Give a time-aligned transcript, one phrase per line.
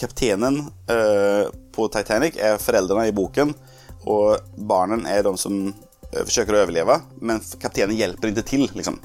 [0.00, 3.54] Kaptenen uh, på Titanic er foreldrene i boken,
[4.06, 9.00] og barnen er de som uh, forsøker å overleve, men kaptenen hjelper ikke til, liksom.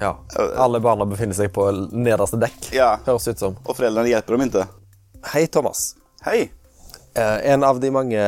[0.00, 0.14] Ja.
[0.60, 2.94] Alle barna befinner seg på nederste dekk, Ja.
[3.06, 3.58] høres ut som.
[3.66, 4.66] Og foreldrene hjelper dem ikke.
[5.34, 5.94] Hei, Thomas.
[6.24, 6.50] Hei!
[7.14, 8.20] Eh, en av de mange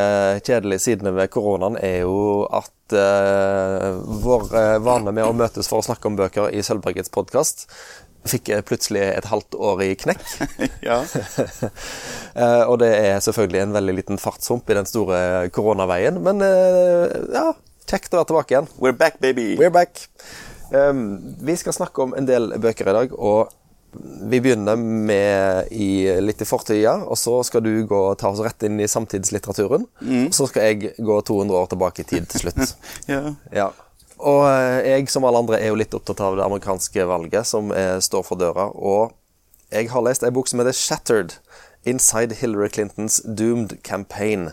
[0.43, 3.93] kjedelige sidene ved koronaen er jo at eh,
[4.25, 7.69] vår eh, vane med å møtes for å snakke om bøker i Sølvbergets podkast
[8.29, 10.25] fikk jeg plutselig et halvt år i knekk.
[10.89, 11.03] Ja.
[12.33, 17.13] Eh, og det er selvfølgelig en veldig liten fartshump i den store koronaveien, men eh,
[17.29, 17.51] ja,
[17.85, 18.71] kjekt å være tilbake igjen.
[18.81, 19.51] We're back, baby!
[19.61, 20.07] We're back.
[20.73, 23.53] Um, vi skal snakke om en del bøker i dag, og
[24.31, 28.65] vi begynner med i, litt i fortida, og så skal du gå ta oss rett
[28.65, 29.85] inn i samtidslitteraturen.
[29.85, 32.77] Og så skal jeg gå 200 år tilbake i tid til slutt.
[33.13, 33.35] Ja.
[33.53, 33.69] ja.
[34.23, 37.73] Og eh, jeg, som alle andre, er jo litt opptatt av det amerikanske valget som
[37.75, 38.69] er, står for døra.
[38.79, 39.13] Og
[39.73, 41.39] jeg har lest ei bok som heter Shattered.
[41.89, 44.53] Inside Hillary Clintons Doomed Campaign.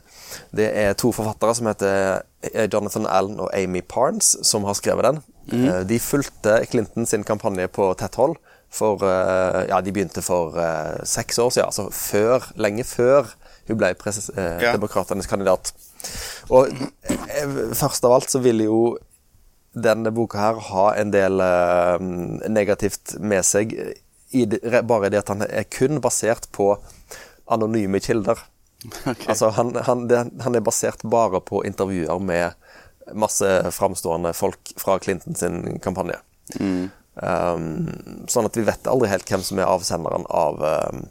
[0.50, 5.06] Det er to forfattere som heter eh, Jonathan Allen og Amy Parnes, som har skrevet
[5.06, 5.20] den.
[5.50, 5.68] Mm.
[5.90, 8.38] De fulgte Clinton sin kampanje på tett hold.
[8.74, 13.30] For, eh, ja, de begynte for eh, seks år siden, altså før, lenge før
[13.70, 14.74] hun ble eh, Ja.
[14.74, 15.72] demokratenes kandidat.
[16.50, 18.98] Og eh, først av alt så ville jo
[19.74, 21.98] denne boka her ha en del eh,
[22.50, 23.76] negativt med seg.
[24.30, 26.76] I det, bare det at han er kun basert på
[27.50, 28.46] anonyme kilder.
[29.28, 32.56] Altså han, han, det, han er basert bare på intervjuer med
[33.12, 36.20] masse framstående folk fra Clinton sin kampanje.
[37.20, 37.90] Um,
[38.32, 41.02] sånn at vi vet aldri helt hvem som er avsenderen av um,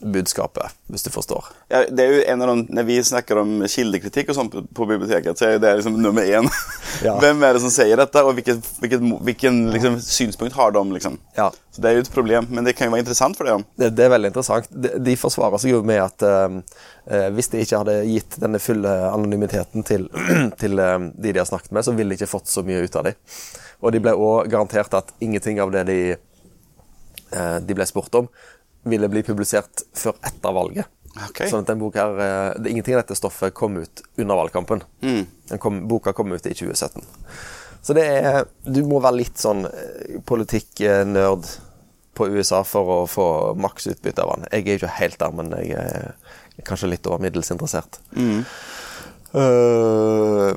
[0.00, 1.44] budskapet, hvis du forstår.
[1.68, 4.62] Ja, det er jo en av de, Når vi snakker om kildekritikk og sånt på,
[4.76, 6.48] på biblioteket så er det liksom nummer en.
[7.00, 7.14] Ja.
[7.16, 10.82] Hvem er det som sier dette, og hvilket, hvilket, hvilken liksom, synspunkt har de?
[10.92, 11.14] Liksom?
[11.36, 11.46] Ja.
[11.72, 13.62] Så det er jo et problem, men det kan jo være interessant for dem.
[13.78, 14.68] Det, det er veldig interessant.
[14.68, 18.92] De, de forsvarer seg jo med at eh, hvis de ikke hadde gitt denne fulle
[19.08, 20.10] anonymiteten til,
[20.60, 23.00] til uh, de de har snakket med, så ville de ikke fått så mye ut
[23.00, 23.16] av dem.
[23.80, 26.00] Og de ble òg garantert at ingenting av det de,
[27.32, 28.28] uh, de ble spurt om,
[28.88, 30.90] ville bli publisert før etter valget.
[31.30, 31.50] Okay.
[31.50, 34.84] Sånn at den boka her, eh, det, Ingenting av dette stoffet kom ut under valgkampen.
[35.50, 37.02] Den kom, boka kom ut i 2017.
[37.82, 39.64] Så det er Du må være litt sånn
[40.28, 41.50] politikknerd politikk-nerd
[42.20, 43.26] på USA for å få
[43.56, 44.48] maks utbytte av den.
[44.52, 48.00] Jeg er jo ikke helt der, men jeg er kanskje litt over middels interessert.
[49.34, 50.54] Øh,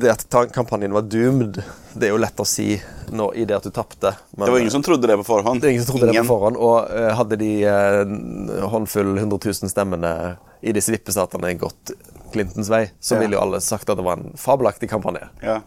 [0.00, 1.58] det at kampanjen var doomed,
[1.94, 2.78] det er jo lett å si
[3.14, 4.14] nå i det at du tapte.
[4.36, 5.60] men- Det var ingen som trodde det på forhånd.
[5.60, 6.22] det ingen som trodde Ingen.
[6.24, 6.56] det på forhånd.
[6.56, 11.92] Og eh, hadde de uh, håndfull 100 000 stemmene i disse vippestatene gått
[12.32, 13.20] Clintons vei, så Ja.
[13.20, 15.28] ville jo alle sagt at det var en fabelaktig kampanje.
[15.42, 15.60] Ja.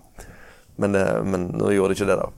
[0.78, 2.30] Men, eh, men nå gjorde de ikke det, da.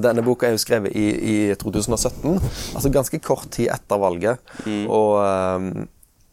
[0.00, 2.38] Denne boka er jo skrevet i, i 2017,
[2.74, 4.38] altså ganske kort tid etter valget.
[4.88, 5.84] Og, eh,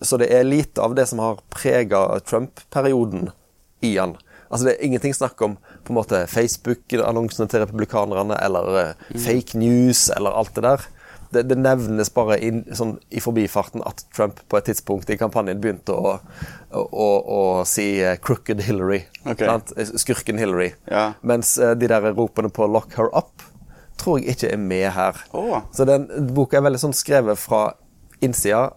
[0.02, 3.30] så det er lite av det som har prega Trump-perioden
[3.84, 4.16] i han.
[4.50, 9.20] Altså Det er ingenting snakk om på en måte Facebook-annonsene til republikanerne eller mm.
[9.26, 10.88] fake news eller alt det der.
[11.30, 15.62] Det, det nevnes bare in, sånn, i forbifarten at Trump på et tidspunkt i kampanjen
[15.62, 16.16] begynte å,
[16.74, 19.04] å, å, å si eh, 'crooked Hillary'.
[19.22, 19.46] Okay.
[19.46, 19.76] sant?
[20.02, 20.72] Skurken Hillary.
[20.90, 21.12] Ja.
[21.22, 23.46] Mens eh, de der ropene på 'lock her up'
[24.00, 25.22] tror jeg ikke er med her.
[25.36, 25.60] Oh.
[25.76, 27.76] Så den boka er veldig sånn skrevet fra
[28.26, 28.72] innsida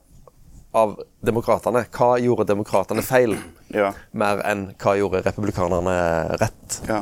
[0.72, 1.84] av demokratene.
[1.92, 3.36] Hva gjorde demokratene feil?
[3.72, 3.86] Ja.
[4.12, 5.92] Mer enn hva gjorde republikanerne
[6.36, 6.74] rett?
[6.84, 6.98] Ja.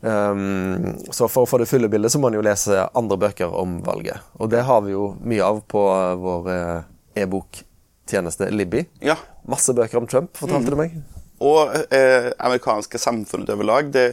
[0.00, 3.54] Um, så for å få det fulle bildet så må man jo lese andre bøker
[3.54, 4.18] om valget.
[4.42, 5.84] Og det har vi jo mye av på
[6.24, 8.82] vår eh, e-boktjeneste Libby.
[9.06, 9.14] Ja.
[9.46, 10.98] Masse bøker om Trump, fortalte du meg.
[11.46, 14.06] Og eh, amerikanske samfunnet overlag, det,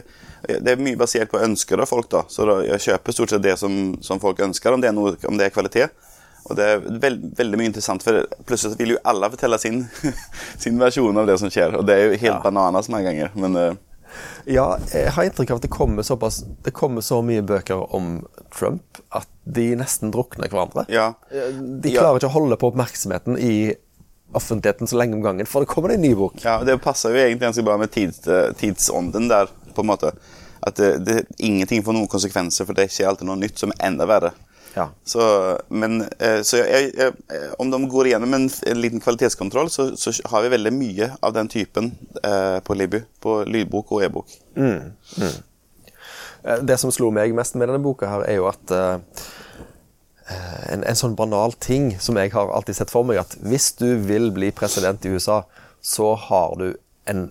[0.46, 2.06] det er mye basert på ønsker av folk.
[2.14, 2.22] da.
[2.30, 3.74] Så da, jeg kjøper stort sett det som,
[4.06, 6.06] som folk ønsker, om det noe, om det er kvalitet.
[6.48, 9.82] Og det er veld, veldig mye interessant, for plutselig vil jo alle fortelle sin,
[10.62, 11.76] sin versjon av det som skjer.
[11.78, 12.40] Og det er jo helt Ja.
[12.44, 13.30] bananas mange ganger.
[13.36, 13.74] Men uh...
[14.48, 18.22] Ja, jeg har inntrykk av at det kommer såpass Det kommer så mye bøker om
[18.56, 20.86] Trump at de nesten drukner hverandre.
[20.88, 21.10] ja.
[21.30, 22.00] De Ja.
[22.00, 23.74] klarer ikke å holde på oppmerksomheten i
[24.34, 26.34] offentligheten så lenge om gangen, for det kommer en ny bok.
[26.44, 30.10] Ja, det passer jo egentlig ganske bra med tids, eh, tidsånden der, på en måte.
[30.62, 33.86] At det, det, ingenting får noen konsekvenser, for det skjer alltid noe nytt som er
[33.88, 34.32] enda verre.
[34.78, 34.84] Ja.
[35.04, 35.22] Så,
[35.74, 39.88] men, eh, så jeg, jeg, jeg, om de går igjennom en, en liten kvalitetskontroll, så,
[39.98, 41.90] så har vi veldig mye av den typen
[42.22, 43.00] eh, på Libby.
[43.24, 44.36] På lydbok og e-bok.
[44.58, 45.34] Eh,
[46.62, 48.98] Det som slo meg mest med denne boka, her er jo at eh,
[50.70, 53.88] en, en sånn banal ting som jeg har alltid sett for meg, at hvis du
[54.06, 55.42] vil bli president i USA,
[55.82, 56.68] så har du
[57.10, 57.30] en,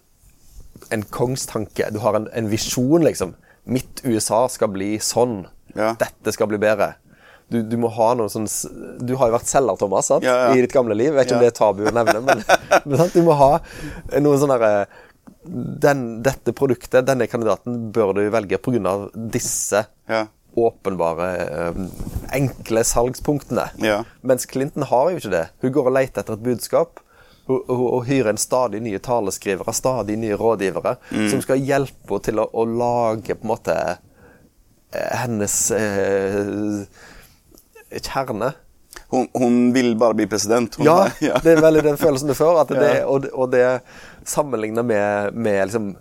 [0.92, 1.92] en kongstanke.
[1.94, 3.36] Du har en, en visjon, liksom.
[3.68, 5.44] Mitt USA skal bli sånn.
[5.78, 5.94] Ja.
[6.00, 6.96] Dette skal bli bedre.
[7.50, 8.48] Du, du må ha noe sånn
[9.00, 10.26] Du har jo vært selger, Thomas, sant?
[10.28, 10.56] Ja, ja.
[10.58, 11.14] i ditt gamle liv.
[11.14, 12.42] Jeg Vet ikke om det er tabu å nevne, men,
[12.88, 13.14] men sant?
[13.16, 13.52] du må ha
[14.20, 14.88] noe sånn derre
[15.48, 18.98] den, Dette produktet, denne kandidaten, bør du velge pga.
[19.32, 20.26] disse Ja.
[20.58, 21.28] åpenbare,
[21.70, 21.82] eh,
[22.34, 23.70] enkle salgspunktene.
[23.84, 24.00] Ja.
[24.26, 25.44] Mens Clinton har jo ikke det.
[25.62, 27.00] Hun går og leter etter et budskap.
[27.48, 31.30] Hun, hun, hun hyrer en stadig nye taleskrivere, stadig nye rådgivere, Mm.
[31.32, 33.78] som skal hjelpe henne til å, å lage på en måte
[34.92, 36.84] eh, hennes eh,
[37.92, 38.54] kjerne.
[39.12, 40.76] Hun, hun, vil bare bli president.
[40.80, 41.38] Hun, Ja, ja.
[41.44, 42.62] det er veldig den følelsen du får.
[42.64, 43.06] At det, Ja.
[43.08, 43.82] og, det- og det
[44.28, 45.92] sammenlignet med, med liksom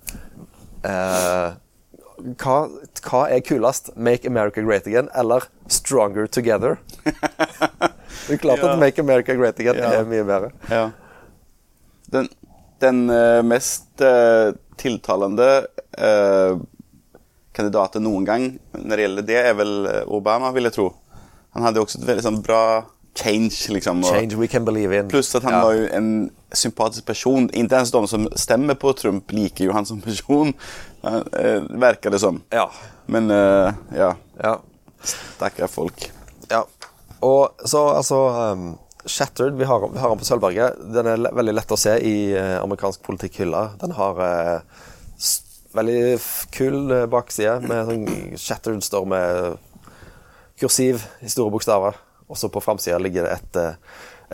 [0.85, 1.55] eh,
[2.41, 2.56] hva,
[3.05, 3.91] hva er kulest?
[3.97, 6.79] Make America Great Again eller Stronger Together?
[7.05, 7.12] Det
[8.32, 8.73] er klart Ja.
[8.73, 9.93] at Make America Great Again Ja.
[10.00, 10.50] er mye bedre.
[10.71, 10.87] Ja.
[12.11, 12.29] Den,
[12.81, 15.67] den eh, mest uh, tiltalende
[15.99, 16.56] uh,
[17.56, 18.44] kandidaten noen gang
[18.77, 20.91] når det gjelder det er väl eh, Obama, vil jeg tro.
[21.56, 22.85] Han hade också ett väldigt sånn bra
[23.19, 23.56] change.
[23.69, 25.08] Liksom, Change we can believe in.
[25.08, 25.62] Plus att han Ja.
[25.64, 27.50] var ju en sympatisk person.
[27.53, 30.53] Inte ens de som stämmer på Trump liker ju han som person.
[31.03, 32.43] Eh, verkar det som.
[32.50, 32.70] Ja.
[33.06, 34.61] Men eh, ja, Ja.
[35.03, 36.11] stackar folk.
[36.49, 36.67] ja.
[37.20, 38.17] Og så altså
[38.53, 40.76] um, Shattered, vi har, vi har den på Sølvberget.
[40.94, 43.62] Den er veldig lett å se i uh, amerikansk politikkhylle.
[43.81, 44.61] Den har uh,
[45.76, 46.19] veldig
[46.50, 48.06] kul eh, bakside med sånn
[48.41, 49.56] Shattered står med
[50.61, 51.99] kursiv i store bokstaver.
[52.26, 53.75] Og så på framsida ligger det et, eh,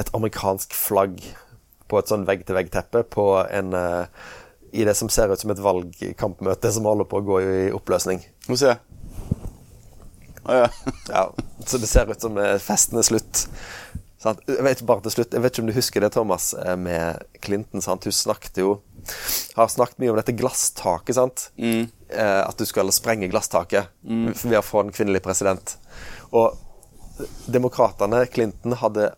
[0.00, 1.19] et amerikansk flagg
[1.88, 4.06] på et sånn vegg-til-vegg-teppe på en eh,
[4.72, 8.22] I det som ser ut som et valgkampmøte som holder på å gå i oppløsning.
[8.46, 8.76] Får se.
[10.48, 10.70] Å ja.
[11.12, 11.26] Ja,
[11.66, 13.42] så det ser ut som eh, festen er slutt.
[14.22, 14.40] Sant?
[14.48, 17.82] Jeg vet bare til slutt Jeg vet ikke om du husker det, Thomas, med Clinton.
[17.84, 18.06] Sant?
[18.08, 18.78] Hun snakket jo
[19.56, 21.49] Har snakket mye om dette glasstaket, sant?
[21.58, 23.90] Eh, at du skal sprenge glasstaket
[24.44, 25.76] ved å få en kvinnelig president.
[26.32, 26.56] Og
[27.52, 29.12] demokratene, Clinton, hadde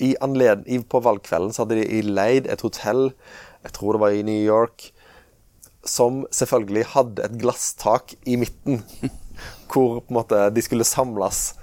[0.00, 3.10] i anled i, På valgkvelden så hadde de leid et hotell,
[3.60, 4.90] jeg tror det var i New York,
[5.84, 8.82] som selvfølgelig hadde et glasstak i midten.
[9.70, 11.54] Hvor på en måte de skulle samles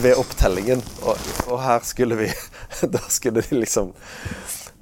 [0.00, 0.80] ved opptellingen.
[1.02, 2.28] Og, og her skulle vi
[2.94, 3.92] Da skulle de liksom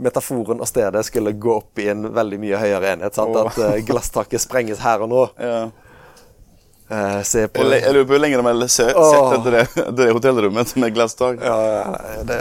[0.00, 3.14] Metaforen og stedet skulle gå opp i en veldig mye høyere enhet.
[3.17, 3.37] Sant?
[3.37, 3.47] Oh.
[3.50, 5.29] At uh, glasstaket sprenges her og nå.
[5.50, 5.61] Ja.
[6.91, 9.61] Uh, se på Jeg jeg lurer på hvor lenge de har sett etter det,
[10.00, 11.38] det hotellrommet med glasstak.
[11.38, 12.38] Ja, ja, det,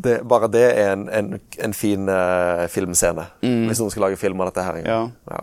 [0.00, 1.34] det, bare det er en, en,
[1.66, 3.26] en fin uh, filmscene.
[3.44, 4.78] Hvis noen skal lage film av dette her.
[4.86, 5.00] Ja.
[5.28, 5.42] Ja.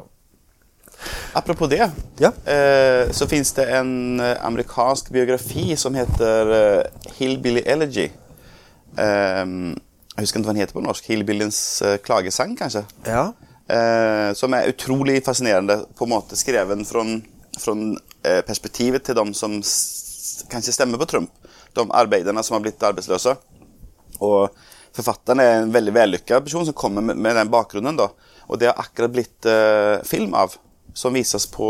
[1.38, 1.84] Apropos det,
[2.18, 2.32] Ja.
[2.50, 6.50] eh, så fins det en amerikansk biografi som heter
[7.20, 8.08] Hillbilly Elegy.
[8.98, 9.46] Eh,
[10.18, 11.10] jeg husker ikke hva den heter på norsk.
[11.12, 12.88] Hillbillyens eh, klagesang, kanskje?
[13.06, 13.30] ja.
[13.68, 17.04] Eh, som er utrolig fascinerende, på en måte skreven fra,
[17.60, 17.74] fra
[18.24, 19.58] eh, perspektivet til de som
[20.50, 21.34] kanskje stemmer på Trump.
[21.76, 23.36] De arbeiderne som har blitt arbeidsløse.
[24.24, 24.56] Og
[24.98, 28.00] forfatteren er en veldig vellykka person som kommer med, med den bakgrunnen.
[28.00, 28.10] da.
[28.48, 30.56] Og det har akkurat blitt eh, film av,
[30.98, 31.70] som vises på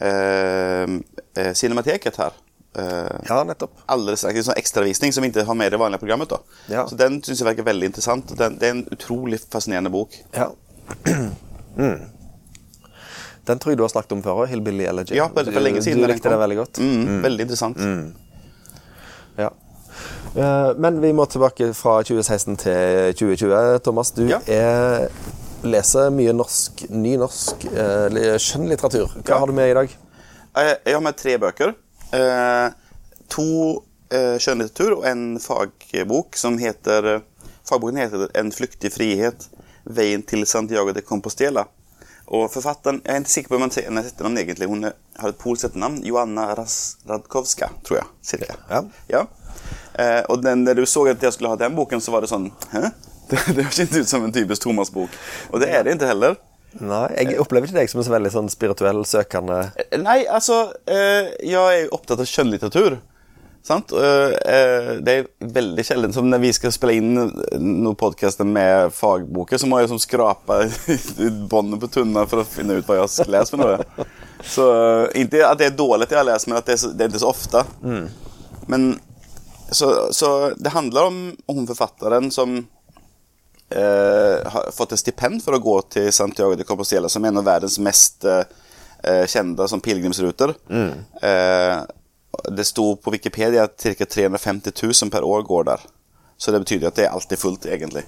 [0.00, 2.38] eh, eh, Cinemateket her.
[2.78, 3.74] Eh, ja, nettopp.
[3.92, 6.28] Alldeles en sånn ekstravisning som ikke har med i det vanlige programmet.
[6.32, 6.38] da.
[6.72, 6.86] Ja.
[6.88, 8.32] Så Den synes jeg virker veldig interessant.
[8.38, 10.16] Den, det er en utrolig fascinerende bok.
[10.32, 10.50] Ja.
[11.76, 12.00] mm.
[13.44, 15.16] Den tror jeg du har snakket om før òg, Hillbilly Elegy.
[15.18, 16.00] Ja, for, for lenge siden.
[16.00, 16.78] Du likte den veldig godt.
[16.78, 17.80] Mm, Veldig interessant.
[19.36, 19.50] Ja.
[20.36, 23.78] Eh, Men vi må tilbake fra 2016 til 2020.
[23.84, 24.38] Thomas, du Ja.
[24.46, 25.08] er,
[25.66, 29.18] leser mye norsk, ny norsk eh, skjønnlitteratur.
[29.26, 29.98] Hva har du med i dag?
[30.56, 31.74] Jeg har med tre bøker.
[32.12, 32.68] Eh,
[33.32, 33.48] to
[34.12, 37.22] eh, skjønnlitteratur og en fagbok som heter
[37.68, 39.48] Fagboken heter 'En flyktig frihet.
[39.84, 41.66] Veien til Santiago de Compostela'.
[42.26, 44.68] Og forfatteren Jeg er ikke sikker på om sier hennes etternavn egentlig.
[44.68, 46.04] Hun har et polsk etternavn.
[46.04, 46.54] Joanna
[47.08, 48.06] Radkowska, tror jeg.
[48.22, 48.56] Cirka.
[48.70, 48.82] Ja.
[49.08, 49.26] Ja.
[49.94, 52.30] Eh, og den, når du så at jeg skulle ha den boken, så var det
[52.30, 52.90] sånn Hæ?
[53.32, 55.10] Det, det høres ikke ut som en typisk Thomas-bok.
[55.52, 56.34] Og det er det ikke heller.
[56.80, 59.58] Nei, Jeg opplever ikke deg som en så veldig sånn spirituell, søkende
[60.00, 62.96] Nei, altså eh, Jeg er opptatt av skjønnlitteratur.
[63.62, 63.92] Sant?
[63.94, 68.90] Eh, eh, det er veldig sjelden som når vi skal spille inn noen podkaster med
[68.96, 70.58] fagboker, så må jeg liksom skrape
[71.52, 74.08] båndet på tunna for å finne ut hva jeg har lest for noe.
[74.42, 77.12] Så eh, Ikke at det er dårlig jeg har lest, men at det er, det
[77.12, 77.64] ikke så ofte.
[78.72, 78.92] Men
[79.72, 82.64] så, så det handler om om forfatteren som eh,
[83.76, 87.46] har fått et stipend for å gå til Santiago de Compostela, som er en av
[87.46, 88.44] verdens mest eh,
[89.04, 90.54] eh, kända som pilgrimsruter.
[90.70, 91.82] Eh,
[92.52, 94.04] det sto på Wikipedia at ca.
[94.04, 95.80] 350 000 per år går der.
[96.36, 98.02] Så det betyr at det er alltid fullt, egentlig.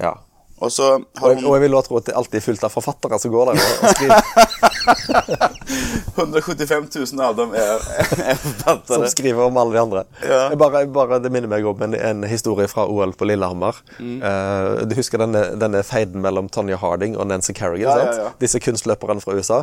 [0.00, 0.14] Ja.
[0.62, 2.64] Og så har Og, jeg, og jeg vil også tro at det alltid er fullt
[2.64, 4.20] av forfattere som går der og, og skriver.
[6.16, 7.80] 175 000 av dem er,
[8.18, 10.04] er Som skriver om alle de andre.
[10.28, 10.56] Ja.
[10.58, 13.78] Bare, bare, det minner meg om en, en historie fra OL på Lillehammer.
[13.98, 14.16] Mm.
[14.22, 18.04] Uh, du husker denne, denne feiden mellom Tonya Harding og Nancy Kerrigan?
[18.04, 18.32] Ja, ja.
[18.40, 19.62] Disse kunstløperne fra USA.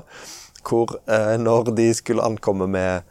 [0.68, 3.08] Hvor uh, når de skulle ankomme med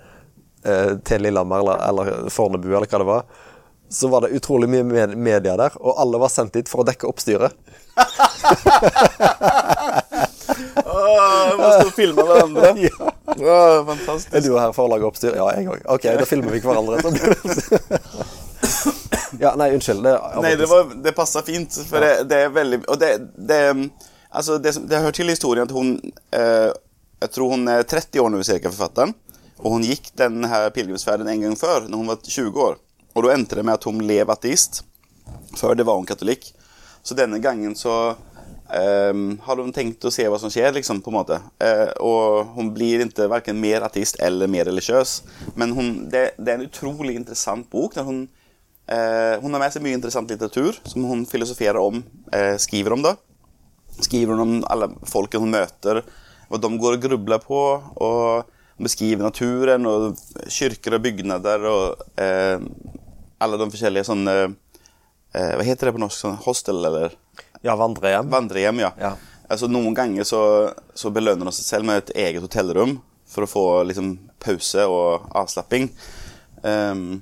[0.67, 3.47] uh, til Lillehammer eller, eller Fornebu, eller hva det var,
[3.91, 6.87] så var det utrolig mye med media der, og alle var sendt dit for å
[6.87, 7.57] dekke oppstyret.
[10.85, 12.75] Åh, må stå og filme hverandre.
[13.31, 13.47] Ja.
[13.55, 14.33] Åh, fantastisk.
[14.35, 15.37] Er du her for å lage oppstyr?
[15.39, 15.85] Ja, jeg òg.
[15.95, 16.99] Ok, da filmer vi hverandre.
[16.99, 17.79] Så
[19.45, 20.03] ja, nei, unnskyld.
[20.05, 21.79] Det, Nei, det, var, det passa fint.
[21.89, 23.61] For det, det er veldig Og det, det
[24.31, 25.95] Altså, det, det hører til historien at hun
[26.37, 26.71] eh,
[27.23, 29.15] Jeg tror hun er 30 år nå, cirka, forfatteren.
[29.61, 32.79] Og hun gikk denne pilegrimsferden en gang før, når hun var 20 år.
[33.15, 34.83] Og da endte det med at hun ble ateist.
[35.59, 36.49] Før det var hun katolikk.
[37.03, 38.15] Så denne gangen så
[38.73, 41.39] eh, har hun tenkt å se hva som skjer, liksom, på en måte.
[41.63, 45.21] Uh, og hun blir ikke verken mer ateist eller mer religiøs.
[45.61, 47.99] Men hun, det, det er en utrolig interessant bok.
[47.99, 48.29] hun
[48.91, 52.03] uh, hun har med seg mye interessant litteratur som hun filosoferer om,
[52.35, 53.05] uh, skriver om.
[53.05, 53.17] da.
[54.01, 56.03] Skriver om alle folket hun møter,
[56.49, 57.61] hva de går og grubler på.
[58.01, 60.17] Og beskriver naturen og
[60.49, 64.37] kirker og bygninger og alle de forskjellige sånne
[65.37, 66.17] Hva heter det på norsk?
[66.17, 67.13] Sånn hostel, eller?
[67.67, 68.31] Ja, vandrehjem.
[68.33, 68.93] Vandrehjem, ja.
[69.01, 69.15] Ja.
[69.51, 70.43] Altså, noen ganger så,
[70.95, 72.99] så belønner vi seg selv med et eget hotellrom
[73.31, 75.91] for å få liksom, pause og avslapping.
[76.63, 77.21] Um,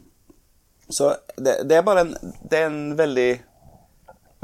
[0.88, 2.14] så det, det er bare en,
[2.48, 3.28] det er en veldig,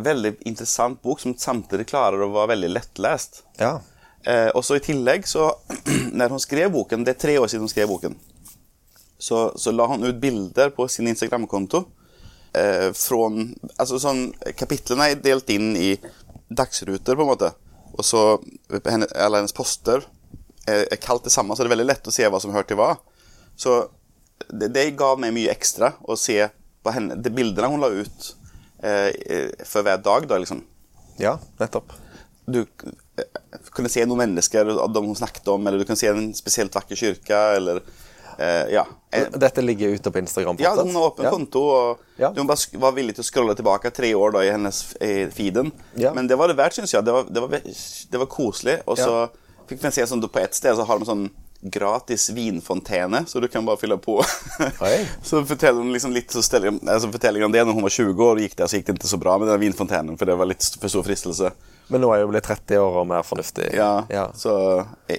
[0.04, 3.44] veldig interessant bok som samtidig klarer å være veldig lettlest.
[3.60, 3.78] Ja.
[4.24, 5.50] Eh, og så i tillegg, så
[6.16, 8.14] Når hun skrev boken Det er tre år siden hun skrev boken.
[9.20, 11.82] Så, så la hun ut bilder på sin Instagram-konto.
[12.54, 13.20] Eh, fra
[13.82, 15.94] altså sånn, Kapitlene er delt inn i
[16.54, 17.50] dagsruter, på en måte.
[17.94, 18.23] Og så
[18.87, 20.04] henne, alle hennes poster
[20.66, 22.68] er, er kalt det samme, så det er veldig lett å se hva som hører
[22.70, 22.92] til hva.
[23.58, 23.80] Så
[24.50, 26.38] det, det ga meg mye ekstra å se
[26.84, 28.30] på henne, de bildene hun la ut
[28.84, 30.28] eh, eh, for hver dag.
[30.28, 30.62] da liksom
[31.18, 31.94] ja, nettopp.
[32.46, 33.28] du eh,
[33.75, 36.75] kunne se noen mennesker av dem hun snakket om, eller du kunne se en spesielt
[36.75, 37.82] vakker kirke, eller
[38.38, 38.84] eh, Ja.
[39.12, 40.56] Eh, Dette ligger ute på Instagram?
[40.58, 41.30] ja, hun har åpen Ja.
[41.30, 42.32] konto, og Ja.
[42.36, 44.82] hun var villig til å scrolle tilbake tre år da i hennes
[45.32, 45.72] feeden.
[45.96, 46.12] Ja.
[46.12, 47.04] Men det var det verdt, syns jeg.
[47.04, 48.80] Det var, det, var, det var koselig.
[48.86, 49.28] Og så
[49.68, 51.30] fikk vi se sånn, på ett sted så har de sånn
[51.64, 54.18] gratis vinfontene, så du kan bare fylle på.
[55.23, 58.25] Så forteller hun liksom litt så steller, altså forteller om det når hun var 20
[58.26, 60.49] år gikk der, så gikk det ikke så bra med den vinfontenen, for det var
[60.50, 61.50] litt for stor fristelse.
[61.92, 63.66] Men nå er jeg jo blitt 30 år og mer fornuftig.
[63.76, 64.26] Ja, Ja.
[64.37, 64.54] så
[65.09, 65.18] eh,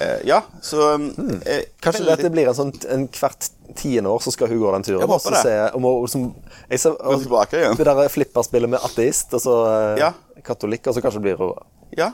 [0.00, 4.32] eh, Ja, så eh, Kanskje veldig- dette blir en sånn en hvert tiende år så
[4.34, 5.00] skal hun gå den turen.
[5.04, 5.42] Jeg håper det.
[5.44, 6.24] Se, og må, som,
[6.70, 7.76] jeg ser, og, tilbake igjen.
[7.78, 10.12] Det der flipperspillet med ateist og så eh, Ja.
[10.42, 11.54] katolikk, og så kanskje blir hun
[11.96, 12.10] Ja.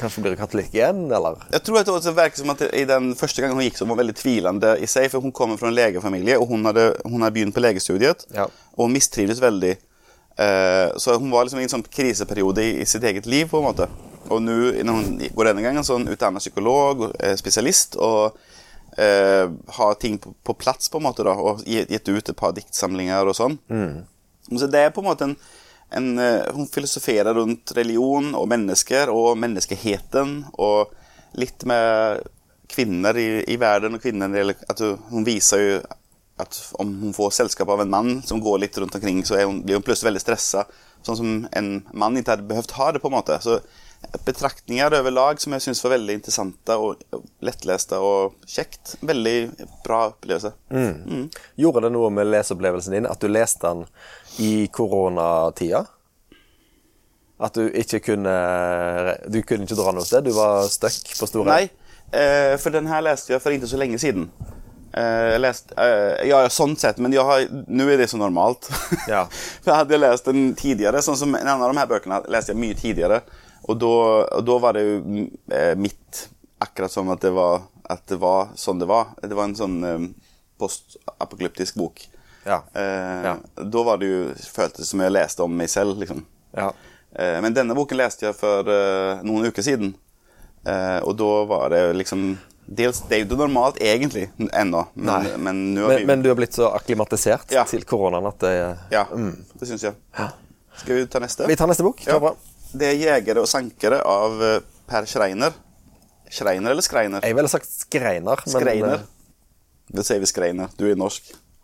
[0.00, 1.36] Kanskje blir katolikk igjen, eller?
[1.52, 3.84] Jeg tror at det også verker som at i den første gangen hun gikk, så
[3.86, 6.88] var hun veldig tvilende i seg, for hun kommer fra en legefamilie, og hun hadde,
[7.04, 8.44] hun hadde begynt på legestudiet, Ja.
[8.76, 9.76] og hun mistrivdes veldig.
[10.38, 13.58] Eh, så hun var liksom i en sånn kriseperiode i, i sitt eget liv, på
[13.62, 13.86] en måte.
[14.28, 18.36] Og nå, når hun går denne gangen, så er hun utdannet psykolog, eh, spesialist, og
[18.98, 19.46] eh,
[19.78, 23.28] har ting på, på plass, på en måte, da, og gitt ut et par diktsamlinger
[23.30, 23.58] og sånn.
[24.56, 25.36] Så det er på en måte en,
[25.90, 30.94] en eh, Hun filosoferer rundt religion og mennesker og menneskeheten og
[31.38, 32.24] litt med
[32.70, 35.76] kvinner i, i verden og kvinner at hun, viser jo
[36.42, 39.62] at om hun får selskap av en mann som går litt rundt omkring, så hun,
[39.64, 40.66] blir hun plutselig veldig stressa.
[41.06, 43.38] Sånn som en mann ikke hadde behøvd ha det, på en måte.
[43.44, 43.60] Så
[44.26, 47.02] betraktninger over lag som jeg syns var veldig interessante og
[47.44, 48.96] lettleste og kjekt.
[49.06, 49.36] Veldig
[49.84, 50.52] bra opplevelse.
[51.60, 53.84] Gjorde det noe med leseopplevelsen din at du leste den
[54.42, 55.84] i koronatida?
[57.36, 58.36] At du ikke kunne
[59.28, 60.24] Du kunne ikke dra noe sted?
[60.24, 61.50] Du var stuck på Store?
[61.50, 61.68] Nei,
[62.12, 64.30] eh, for den her leste jeg for ikke så lenge siden.
[64.96, 68.70] Eh, jeg leste, eh, ja, sånn sett, men nå er det så normalt.
[69.10, 69.26] Ja.
[69.60, 72.62] for jeg hadde lest den tidligere, sånn som en av de her bøkene leste jeg
[72.62, 73.20] mye tidligere.
[73.66, 73.90] Og da,
[74.38, 76.28] og da var det mm, eh, mitt
[76.62, 79.10] akkurat som at det, var, at det var sånn det var.
[79.22, 80.04] Det var en sånn eh,
[80.60, 82.08] postapokalyptisk bok.
[82.46, 82.62] Ja.
[82.74, 83.36] Eh, Ja.
[83.56, 84.20] Da var det jo,
[84.54, 86.24] føltes det som jeg leste om meg selv, liksom.
[86.56, 86.70] Ja.
[87.18, 89.94] Eh, Men denne boken leste jeg for eh, noen uker siden.
[90.66, 95.58] Eh, og da var det liksom dels, Det er jo normalt egentlig ennå, men, men
[95.74, 97.62] Men, vi men du har blitt så akklimatisert Ja.
[97.64, 98.54] til koronaen at det
[98.90, 99.94] Ja, det syns jeg.
[100.76, 101.46] Skal vi ta neste?
[101.46, 102.02] Vi tar neste bok.
[102.06, 102.16] Ja.
[102.16, 102.34] Kjør bra.
[102.72, 105.52] Det er 'Jegere og sankere' av eh, Per Schreiner.
[106.30, 107.20] Schreiner eller Skreiner?
[107.22, 108.36] Jeg ville sagt Skreiner.
[108.46, 108.94] men, Skreiner.
[108.94, 109.00] eh,
[109.96, 110.68] Det sier vi Skreiner.
[110.78, 111.22] Du er norsk.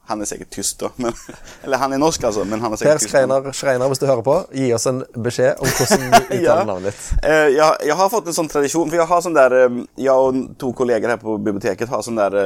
[0.09, 0.88] Han er sikkert tysk, da.
[0.99, 1.12] Men,
[1.64, 2.44] eller han er norsk, altså.
[2.44, 3.09] Men han er Per tysk.
[3.09, 6.64] Skreiner, Schreiner, hvis du hører på, gi oss en beskjed om hvordan du uttaler Ja.
[6.64, 7.25] navnet ditt.
[7.25, 9.50] Eh, jeg, jeg har fått en sånn tradisjon, for jeg har sånn der
[9.99, 12.38] Jeg og to kolleger her på biblioteket har sånn der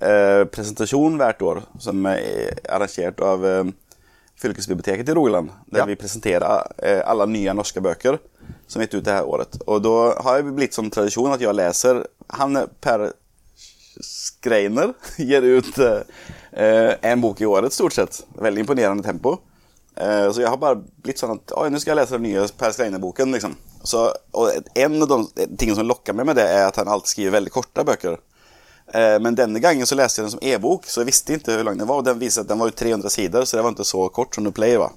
[0.00, 3.64] eh, presentasjon hvert år som er arrangert av eh,
[4.40, 5.50] Fylkesbiblioteket i Rogaland.
[5.72, 5.84] Der Ja.
[5.86, 8.18] vi presenterer eh, alle nye norske bøker
[8.68, 9.56] som er gitt ut det her året.
[9.66, 12.02] Og da har det blitt som tradisjon at jeg leser
[12.38, 13.12] Han er Per
[14.00, 18.24] Skreiner gir ut eh, en bok i året, stort sett.
[18.38, 19.36] Veldig imponerende tempo.
[19.96, 22.74] Eh, så jeg har bare blitt sånn at nå skal jeg lese den nye Per
[22.74, 23.30] Skreiner-boken.
[23.36, 23.54] Liksom.
[23.84, 27.12] Så, og en av de tingene som lokker meg med det, er at han alltid
[27.14, 28.18] skriver veldig korte bøker.
[28.92, 31.70] Eh, men denne gangen så leste jeg den som e-bok, så jeg visste ikke hvor
[31.70, 32.02] lang den var.
[32.02, 34.36] Og den viser at den var jo 300 sider, så det var ikke så kort
[34.36, 34.92] som det pleier å.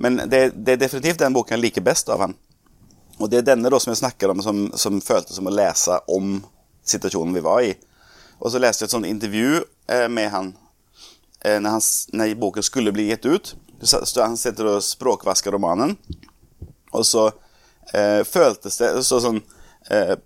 [0.00, 2.34] Men det, det er definitivt den boken jeg liker best av han.
[3.20, 6.00] Og det er denne da som jeg snakker om, som, som føltes som å lese
[6.10, 6.40] om
[6.84, 7.74] situasjonen vi var i.
[8.42, 10.50] Og så leste jeg et sånt intervju eh, med han
[11.44, 11.84] eh, når, han
[12.18, 13.54] når boken skulle bli gitt ut.
[13.84, 15.94] Så, han sitter og språkvasker romanen.
[16.94, 17.28] Og så
[17.94, 19.40] eh, føltes det så sånn
[19.92, 20.16] eh,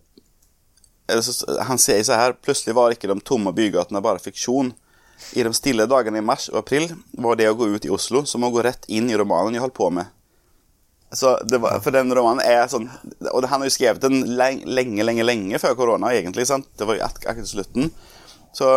[1.68, 4.74] Han sier så her Plutselig var ikke de tomme bygatene bare fiksjon.
[5.34, 8.22] I de stille dagene i mars og april var det å gå ut i Oslo
[8.28, 10.06] som å gå rett inn i romanen jeg holdt på med.
[11.10, 12.84] Var, for den romanen er sånn
[13.32, 16.44] Og han har jo skrevet den lenge, lenge, lenge før korona, egentlig.
[16.46, 16.68] sant?
[16.76, 17.88] Det var jo ak- akkurat slutten.
[18.52, 18.68] Så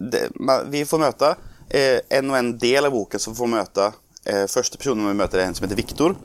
[0.00, 0.30] det,
[0.72, 1.34] vi får møte
[1.68, 3.90] eh, en og en del av boken som får møte
[4.24, 6.16] eh, Første personen vi møter, er en som heter Viktor.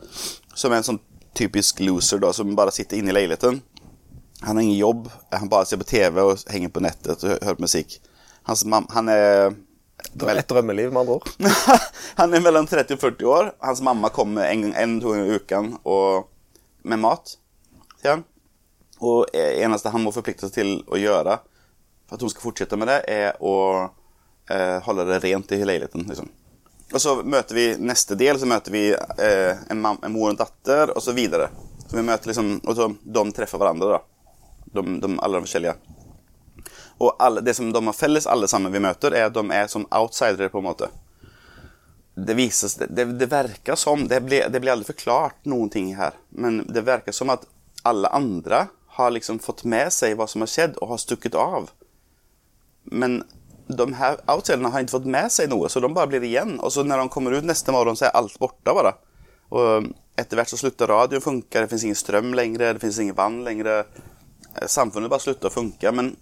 [0.56, 1.02] Som er en sånn
[1.38, 3.60] typisk loser da, som bare sitter inne i leiligheten.
[4.42, 7.58] Han har ingen jobb, han bare ser på TV og henger på nettet og hører
[7.58, 7.98] på musikk.
[8.48, 9.56] Hans mam han er
[9.98, 11.30] Et drømmeliv, med andre ord.
[12.20, 13.48] han er mellom 30 og 40 år.
[13.66, 16.28] Hans mamma kommer en, en to ganger i uken og,
[16.86, 17.34] med mat
[18.02, 18.24] til han.
[19.02, 21.40] Og det eneste han må forplikte seg til å gjøre
[22.08, 23.56] for at hun skal fortsette med det, er å
[24.50, 26.06] eh, holde det rent i leiligheten.
[26.08, 26.30] Liksom.
[26.94, 30.40] Og så møter vi neste del, så møter vi eh, en, en mor og en
[30.40, 31.50] datter, og så videre.
[31.88, 34.17] Så vi møter liksom, og så de treffer hverandre, da.
[34.74, 35.76] De, de, alle de forskjellige.
[36.98, 39.70] Og alle, det som de har felles, alle sammen vi møter, er at de er
[39.72, 40.90] som outsidere, på en måte.
[42.18, 46.18] Det vises, det, det, verker som det blir, det blir aldri forklart noen ting her,
[46.34, 47.46] men det verker som at
[47.86, 48.66] alle andre
[48.98, 51.70] har liksom fått med seg hva som har skjedd, og har stukket av.
[52.90, 53.22] Men
[53.68, 56.56] de her outsiderne har ikke fått med seg noe, så de bare blir igjen.
[56.64, 58.96] Og så når de kommer ut neste morgen, så er alt borte bare.
[59.54, 63.18] Og etter hvert så slutter radioen funke, det fins ingen strøm lenger, det fins ingen
[63.18, 63.86] vann lenger.
[64.62, 65.92] Eh, Samfunnet bare slutter å funke.
[65.96, 66.16] Men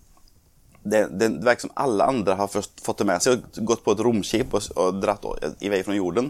[0.84, 3.84] det, det, det virker som alle andre har først fått det med seg og gått
[3.86, 5.26] på et romskip og, og dratt
[5.66, 6.30] i vei fra jorden.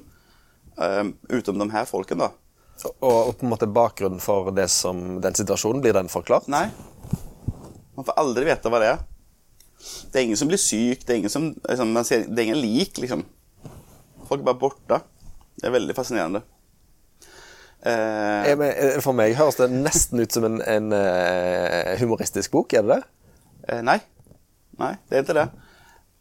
[0.76, 2.46] Uh, utenom de her folkene, da.
[2.84, 6.50] Og, og på en måte bakgrunnen for det som, den situasjonen, blir den forklart?
[6.52, 6.68] Nei.
[7.96, 9.06] Man får aldri vite hva det er.
[10.12, 12.50] Det er ingen som blir syk, det er ingen, som, liksom, man ser, det er
[12.50, 13.24] ingen lik, liksom.
[14.28, 15.00] Folk er bare borte.
[15.56, 16.42] Det er veldig fascinerende.
[17.86, 22.82] Eh, Eh, For meg høres det nesten ut som en, en eh, humoristisk bok, er
[22.86, 23.04] det det?
[23.70, 24.00] eh, nei.
[24.80, 25.46] Nei, det er ikke det.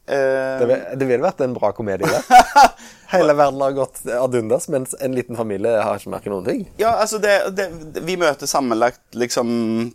[0.07, 2.43] Eh, Det, det ville vært en bra komedie, det.
[3.15, 6.63] Hele verden har gått ad undas, mens en liten familie har ikke merket noen ting.
[6.81, 7.69] Ja, altså det, det,
[8.05, 9.49] Vi møter sammenlagt liksom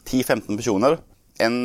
[0.08, 0.98] 10-15 personer.
[1.40, 1.56] En,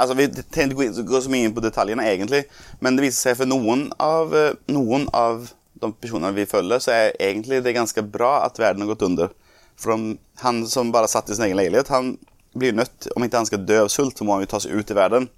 [0.00, 2.44] altså Vi trenger ikke gå så mye inn på detaljene, egentlig,
[2.80, 5.48] men det viser seg for noen av, eh, noen av
[5.82, 9.32] de personene vi følger, så er egentlig det ganske bra at verden har gått under.
[9.80, 12.14] For de, han som bare satt i sin egen leilighet, han
[12.50, 14.74] blir nødt Om ikke han skal dø av sult, så må han jo ta seg
[14.74, 15.28] ut i verden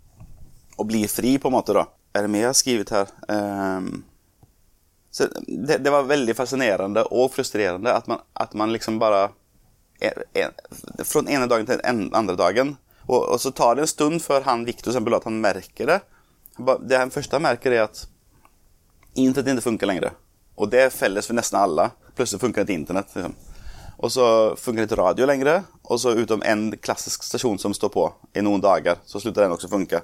[0.80, 1.74] og bli fri, på en måte.
[1.76, 1.84] da.
[2.16, 3.10] Er det mer jeg har skrevet her?
[3.28, 4.04] Um,
[5.12, 9.26] så det, det var veldig fascinerende og frustrerende at man, at man liksom bare
[10.00, 10.54] en, en,
[11.04, 12.76] Fra ene dagen til den andre dagen.
[13.06, 16.00] Og, og så tar det en stund før han Victor eksempel, at han merker det.
[16.56, 18.06] Det han første han merker, er at
[19.14, 20.16] internett ikke funker lenger.
[20.56, 21.90] Og det er felles for nesten alle.
[22.16, 23.14] Plutselig funker ikke internett.
[23.16, 23.34] Liksom.
[24.02, 24.26] Og så
[24.58, 25.62] funker ikke radio lenger.
[25.88, 29.54] Og så utom en klassisk stasjon som står på i noen dager, så slutter den
[29.54, 30.02] også å funke.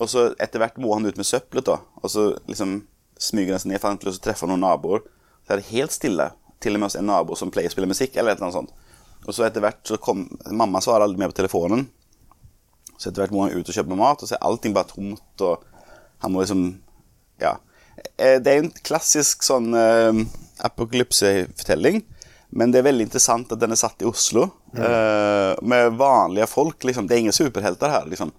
[0.00, 1.80] Og så etter hvert må han ut med søppelet, da.
[2.02, 2.80] Og så liksom
[3.20, 5.04] smyger han seg ned, for han til å treffe noen naboer.
[5.44, 6.30] Så er det helt stille.
[6.60, 8.72] Til og med hos en nabo som pleier spiller spille musikk, eller annet sånt.
[9.26, 11.86] Og så etter hvert så kom Mamma svarer aldri mer på telefonen.
[12.96, 15.44] Så etter hvert må han ut og kjøpe mat, og så er allting bare tomt,
[15.44, 15.64] og
[16.24, 16.70] han må liksom
[17.40, 17.56] Ja.
[18.16, 20.24] Eh, Det er en klassisk sånn uh,
[20.66, 22.02] apokalypsefortelling,
[22.50, 26.82] men det er veldig interessant at den er satt i Oslo, eh, med vanlige folk,
[26.84, 27.06] liksom.
[27.06, 28.32] Det er ingen superhelter her, liksom.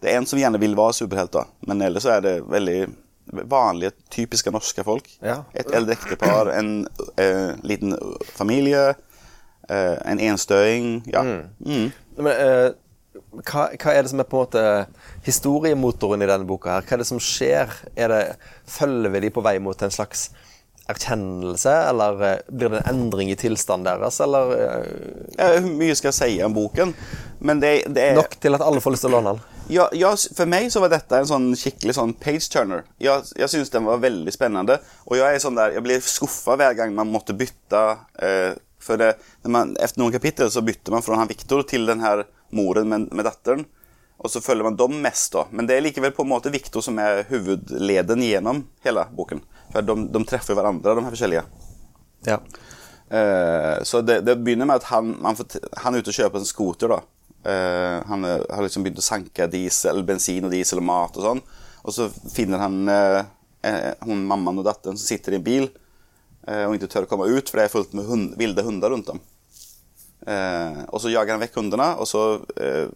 [0.00, 2.78] Det er en som gjerne vil være superhelter, men ellers så er det veldig
[3.50, 5.08] vanlige, typiske norske folk.
[5.20, 5.42] Ja.
[5.58, 6.86] Et eldre ektepar, en
[7.18, 7.96] uh, liten
[8.32, 8.94] familie,
[9.68, 11.22] uh, en enstøing Ja.
[11.58, 11.90] Mm.
[12.16, 12.70] Men, eh,
[13.32, 14.62] hva, hva er det som er på en måte
[15.26, 16.78] historiemotoren i denne boka?
[16.78, 16.86] her?
[16.86, 17.72] Hva er det som skjer?
[17.96, 18.22] Er det,
[18.68, 20.30] følger vi de på vei mot en slags
[20.88, 24.86] erkjennelse, eller eh, blir det en endring i tilstanden deres, eller eh,
[25.36, 26.94] Ja, mye skal jeg si om boken?
[27.44, 29.42] Men det, det er Nok til at alle får lyst til å låne den?
[29.68, 32.86] Ja, ja, for meg så var dette en sånn skikkelig sånn page-turner.
[33.04, 34.78] Jeg, jeg syns den var veldig spennende.
[35.04, 37.82] Og jeg er sånn der, jeg blir skuffa hver gang man måtte bytte.
[38.24, 39.10] Eh, for det,
[39.44, 43.10] man, Etter noen kapitler så bytter man fra han Victor til den her moren med,
[43.12, 43.66] med datteren.
[44.18, 45.44] Og så følger man dem mest, da.
[45.54, 49.44] Men det er likevel på en måte Victor som er hovedleden gjennom hele boken.
[49.70, 51.44] For de, de treffer hverandre, de her forskjellige.
[52.26, 52.40] Ja.
[53.08, 56.42] Uh, så det, det begynner med at han, man får, han er ute og kjøper
[56.42, 56.96] en scooter.
[56.96, 57.00] da.
[57.48, 61.42] Eh, han har liksom begynt å sanke diesel, bensin og diesel og mat og sånn.
[61.86, 63.20] Og så finner han eh,
[64.02, 65.68] hun mammaen og datteren som sitter i en bil
[66.48, 69.10] og ikke tør å komme ut, for det er fullt med hund, ville hunder rundt
[69.10, 69.18] dem.
[70.26, 72.22] Eh, og så jager han vekk hundene, og så
[72.60, 72.86] eh,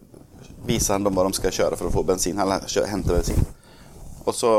[0.67, 2.39] viser han dem hva de skal kjøre for å få bensin.
[2.39, 3.43] Eller henter bensin.
[4.23, 4.51] Og så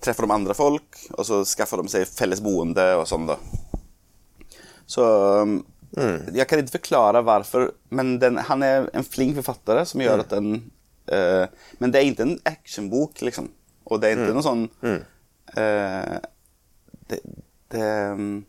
[0.00, 3.28] treffer de andre folk, og så skaffer de seg felles boende og sånn.
[3.28, 3.36] da.
[4.88, 5.04] Så
[5.42, 5.58] um,
[6.32, 10.32] Jeg kan ikke forklare hvorfor, men den, han er en flink forfatter som gjør at
[10.32, 10.54] den
[11.12, 11.44] eh,
[11.80, 13.50] Men det er ikke en actionbok, liksom.
[13.92, 16.16] Og det er ikke noe sånn eh,
[17.10, 17.18] det,
[17.74, 18.40] det, um,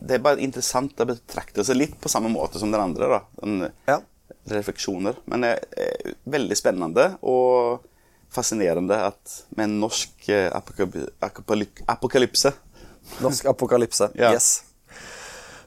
[0.00, 3.08] det er bare interessant å betrakte seg litt på samme måte som den andre.
[3.08, 3.20] da.
[3.42, 4.00] Den, Ja.
[4.48, 5.16] Refleksjoner.
[5.26, 7.82] Men det er veldig spennende og
[8.32, 12.52] fascinerende at med en norsk eh, apokaly- apokaly- apokalypse
[13.20, 14.10] Norsk apokalypse.
[14.20, 14.32] Ja.
[14.32, 14.62] Yes.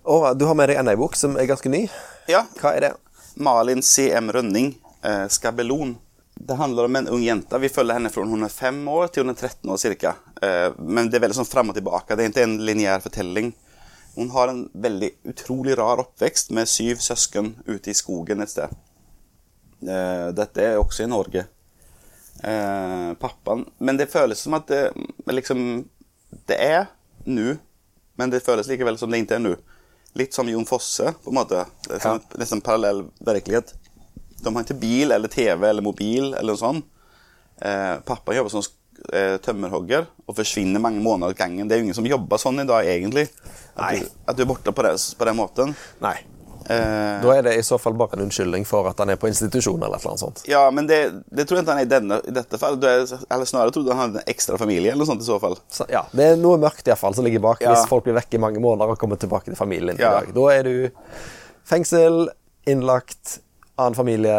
[0.04, 1.86] Og du har med deg enda en bok som er ganske ny.
[2.28, 2.92] Ja, Hva er det?
[3.36, 4.32] Malin C.M.
[4.32, 5.96] Rønning, eh, 'Skabelon'.
[6.36, 7.60] Det handler om en ung jente.
[7.60, 10.16] Vi følger henne fra hun er fem år til hun er 13 år cirka.
[10.42, 12.16] Eh, men det er veldig sånn fram og tilbake.
[12.18, 13.54] Det er ikke en lineær fortelling.
[14.16, 18.70] Hun har en veldig utrolig rar oppvekst med syv søsken ute i skogen et sted.
[19.84, 21.46] Eh, dette er også i Norge.
[22.44, 24.90] Eh, pappaen Men det føles som at det
[25.30, 25.86] liksom
[26.48, 26.88] Det er
[27.30, 27.54] nå,
[28.18, 29.54] men det føles likevel som det ikke er nå.
[30.18, 31.64] Litt som Jon Fosse, på en måte.
[31.88, 32.20] Det er som Ja.
[32.20, 33.74] en nesten parallell virkelighet.
[34.44, 36.86] De har ikke bil eller TV eller mobil eller noe sånt.
[37.62, 38.62] Eh, pappa jobber som
[39.12, 41.68] eh, tømmerhogger og forsvinner mange måneder av gangen.
[41.68, 43.28] Det er jo ingen som jobber sånn i dag, egentlig.
[43.76, 45.74] At, du, at du er borte på, det, på den måten.
[46.04, 46.16] Nei.
[46.64, 49.28] Eh, Da er det i så fall bare en unnskyldning for at han er på
[49.28, 50.46] institusjon eller noe sånt.
[50.48, 52.80] ja, men det, det tror jeg ikke han er i, denne, i dette fallet.
[52.80, 53.04] Du er,
[53.36, 55.58] eller snarere trodde han hadde en ekstra familie eller noe sånt i så fall.
[55.68, 57.74] Så, ja, Det er noe mørkt i hvert fall som ligger bak Ja.
[57.74, 60.22] hvis folk blir vekk i mange måneder og kommer tilbake til familien Ja.
[60.22, 60.34] i dag.
[60.40, 60.90] Da er du
[61.68, 62.30] fengsel,
[62.70, 63.40] innlagt,
[63.78, 64.38] annen familie,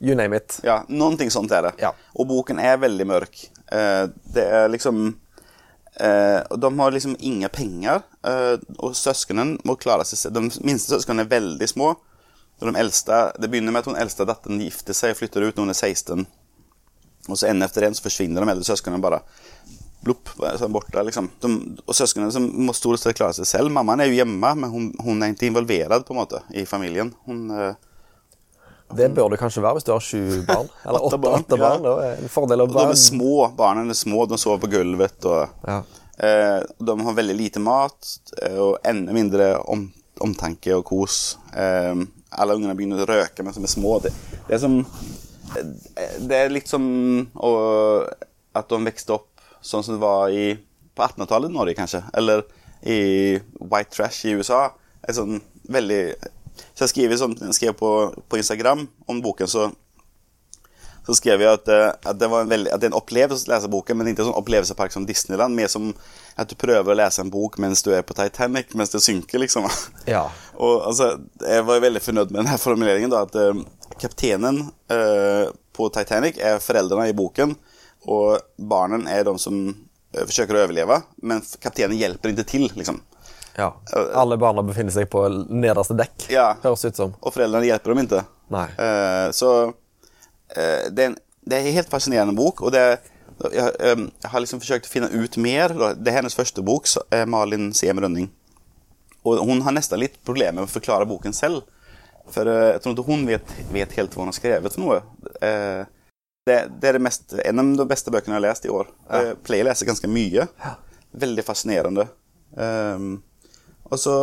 [0.00, 0.60] you name it.
[0.64, 1.74] Ja, noen ting sånt er det.
[1.82, 1.92] Ja.
[2.16, 3.42] Og boken er veldig mørk.
[3.72, 5.02] Eh, det er liksom
[6.00, 10.38] eh, De har liksom inga penger, eh, og søsknene må klare seg selv.
[10.38, 11.94] De minste søsknene er veldig små.
[12.60, 15.68] De eldste, Det begynner med at hun eldste datteren gifter seg og flytter ut når
[15.68, 16.26] hun er 16.
[17.28, 19.20] Og så en etter en så forsvinner de eldre søsknene bare.
[20.00, 21.28] Sånn borte, liksom.
[21.44, 21.52] De,
[21.84, 23.72] og søsknene som må stort sett klare seg selv.
[23.72, 27.12] Mammaen er jo hjemme, men hun, hun er ikke involvert på en måte i familien.
[27.28, 27.76] Hun...
[28.96, 30.68] Det bør du kanskje være hvis du har sju barn.
[30.86, 31.94] Eller Åtte åtte, barn, ja.
[32.00, 35.24] Da en fordel å Og de er små, barna er små, de sover på gulvet.
[35.30, 35.82] Og, Ja.
[36.18, 39.86] eh, de har veldig lite mat eh, og enda mindre om,
[40.20, 41.36] omtanke og kos.
[41.54, 41.94] Eh,
[42.40, 43.98] alle ungene begynner å røke mens de er små.
[44.04, 44.12] Det,
[44.48, 46.84] det er som eh, Det er litt som
[47.34, 47.52] å,
[48.54, 49.26] at de vokste opp
[49.60, 50.54] sånn som det var i,
[50.96, 52.02] på 1800-tallet i Norge, kanskje.
[52.16, 52.42] Eller
[52.82, 54.70] i white trash i USA.
[55.04, 56.02] Er sånn veldig
[56.74, 57.92] Så jeg skrev, sånn, jeg skrev på,
[58.28, 59.70] på Instagram om boken, så
[61.06, 63.48] så skrev jeg at, eh, at, det var en veldig, at det er en opplevelse
[63.48, 65.56] å lese boken, men ikke en sånn opplevelsepark som Disneyland.
[65.56, 65.88] Mer som
[66.38, 69.42] at du prøver å lese en bok mens du er på Titanic, mens det synker,
[69.42, 69.66] liksom.
[70.10, 70.26] Ja.
[70.62, 73.12] Og altså, Jeg var veldig fornøyd med denne formuleringen.
[73.12, 77.56] da, At uh, kapteinen uh, på Titanic er foreldrene i boken,
[78.10, 82.96] og barnen er de som eh, forsøker å overleve, men kapteinen hjelper ikke til, liksom.
[83.56, 83.70] Ja.
[84.18, 86.52] Alle barna befinner seg på nederste dekk, Ja.
[86.62, 87.14] høres ut som.
[87.20, 88.24] Og foreldrene hjelper dem ikke.
[88.50, 92.84] Eh, så uh, det, er en, det er en helt fascinerende bok, og det
[93.48, 95.72] jeg, um, jeg har liksom forsøkt å finne ut mer.
[95.96, 98.28] Det er hennes første bok, så, eh, Malin Sem Rønning.
[99.24, 101.64] Og hun har nesten litt problemer med å forklare boken selv.
[102.30, 105.00] For uh, jeg tror ikke hun vet, vet helt hva hun har skrevet for noe.
[105.40, 105.82] Eh,
[106.48, 108.92] det, det er det mest, en av de beste bøkene jeg har lest i år.
[109.12, 110.46] Jeg pleier å lese ganske mye.
[111.20, 112.06] Veldig fascinerende.
[112.56, 113.20] Um,
[113.90, 114.14] og så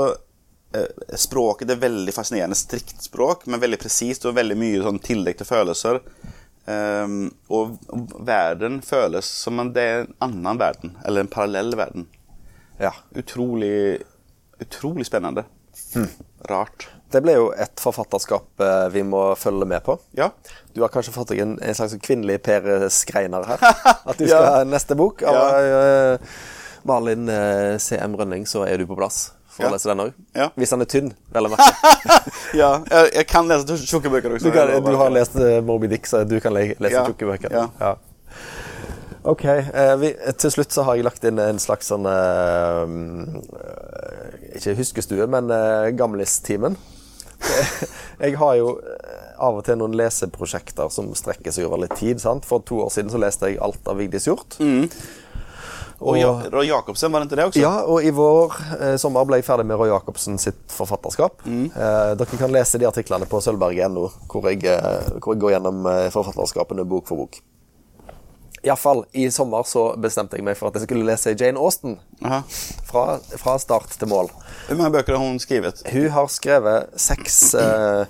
[0.75, 5.37] eh, Språket er veldig fascinerende strikt språk, men veldig presist og veldig mye sånn tillegg
[5.39, 6.01] til følelser.
[6.67, 7.77] Um, og,
[8.27, 12.09] verden føles som om det er en annen verden, eller en parallell verden.
[12.81, 12.91] Ja.
[13.15, 14.01] Utrolig,
[14.59, 15.45] utrolig spennende.
[16.49, 16.89] Rart.
[17.11, 19.95] Det ble jo et forfatterskap eh, vi må følge med på.
[20.19, 20.27] Ja.
[20.75, 23.63] Du har kanskje fått deg en, en slags kvinnelig Per Skreiner her?
[24.09, 24.49] At du skal Ja.
[24.57, 26.17] ha neste bok av Ja.
[26.19, 26.37] uh,
[26.87, 28.15] Malin uh, C.M.
[28.19, 29.69] Rønning, så er du på plass for Ja.
[29.71, 30.13] å lese den òg.
[30.37, 30.47] Ja.
[30.55, 31.93] Hvis den er tynn, vel å merke.
[32.61, 34.47] ja jeg, jeg kan lese tjukke bøker også.
[34.47, 37.05] Du, kan, du har lest uh, Moby Dick, så du kan le lese Ja.
[37.09, 37.57] tjukke bøker.
[37.57, 37.95] Ja.
[39.27, 39.43] Ok.
[39.43, 42.83] eh, vi, til slutt så har jeg lagt inn en slags sånn eh,
[43.59, 46.77] eh, Ikke huskestue, men eh, Gamlistimen.
[48.23, 52.21] jeg har jo eh, av og til noen leseprosjekter som strekker seg over litt tid.
[52.23, 52.47] sant?
[52.47, 54.57] For to år siden så leste jeg alt av Vigdis Hjorth.
[55.99, 57.61] Og og Roy Jacobsen, var det ikke det også?
[57.61, 61.41] Ja, og i vår eh, sommer ble jeg ferdig med Roy Jacobsen sitt forfatterskap.
[61.47, 65.87] Eh, dere kan lese de artiklene på sølvberget.no, hvor, jeg, eh, hvor jeg går gjennom
[65.89, 67.39] eh, forfatterskapene bok for bok.
[68.67, 71.97] Iallfall, i sommer så bestemte jeg meg for at jeg skulle lese Jane Austen.
[72.21, 74.29] Fra, fra start til mål.
[74.67, 75.81] Hvor mange bøker har hun skrevet?
[75.89, 78.03] Hun har skrevet seks, eh,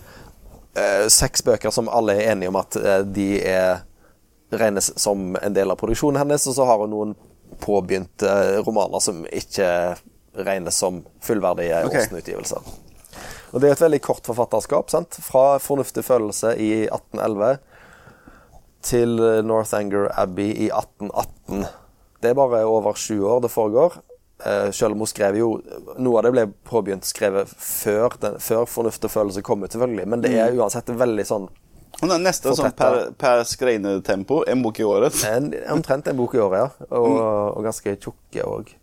[0.76, 2.80] eh, seks bøker som alle er enige om at
[3.16, 3.86] de er
[4.52, 7.18] regnes som en del av produksjonen hennes, og så har hun noen
[7.60, 9.70] påbegynte romaner som ikke
[10.38, 12.04] regnes som fullverdige okay.
[12.04, 12.76] Austen-utgivelser.
[13.56, 14.90] Og Det er et veldig kort forfatterskap.
[14.90, 15.18] sant?
[15.22, 17.58] Fra 'Fornuftig følelse' i 1811
[18.82, 21.66] til Northanger Abbey i 1818.
[22.22, 23.98] Det er bare over sju år det foregår.
[24.46, 25.62] Eh, selv om hun skrev jo
[25.98, 30.08] Noe av det ble påbegynt skrevet før, den, før 'Fornuft og følelse' kom ut, selvfølgelig.
[30.08, 31.50] Men det er uansett veldig sånn
[32.06, 35.18] Nesten sånn per, per skreinetempo, en bok i året.
[35.32, 36.90] en, Omtrent en bok i året, ja.
[36.94, 37.16] Og,
[37.58, 38.76] og ganske tjukke òg.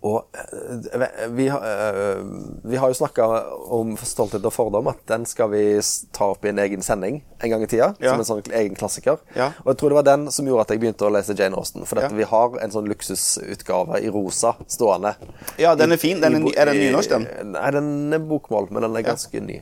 [0.00, 2.20] Og eh, vi, eh,
[2.64, 3.26] vi har jo snakka
[3.76, 5.64] om Stolthet og fordom, at den skal vi
[6.16, 7.90] ta opp i en egen sending en gang i tida.
[8.00, 8.14] Ja.
[8.14, 9.20] Som en sånn egen klassiker.
[9.36, 9.50] Ja.
[9.64, 11.84] Og jeg tror det var den som gjorde at jeg begynte å lese Jane Austen.
[11.88, 12.08] For Ja.
[12.16, 15.16] vi har en sånn luksusutgave i rosa stående.
[15.60, 16.20] Ja, den er fin.
[16.20, 17.52] Den er, er den nynorsk, den?
[17.52, 19.60] Nei, den er bokmål, men den er ganske ny.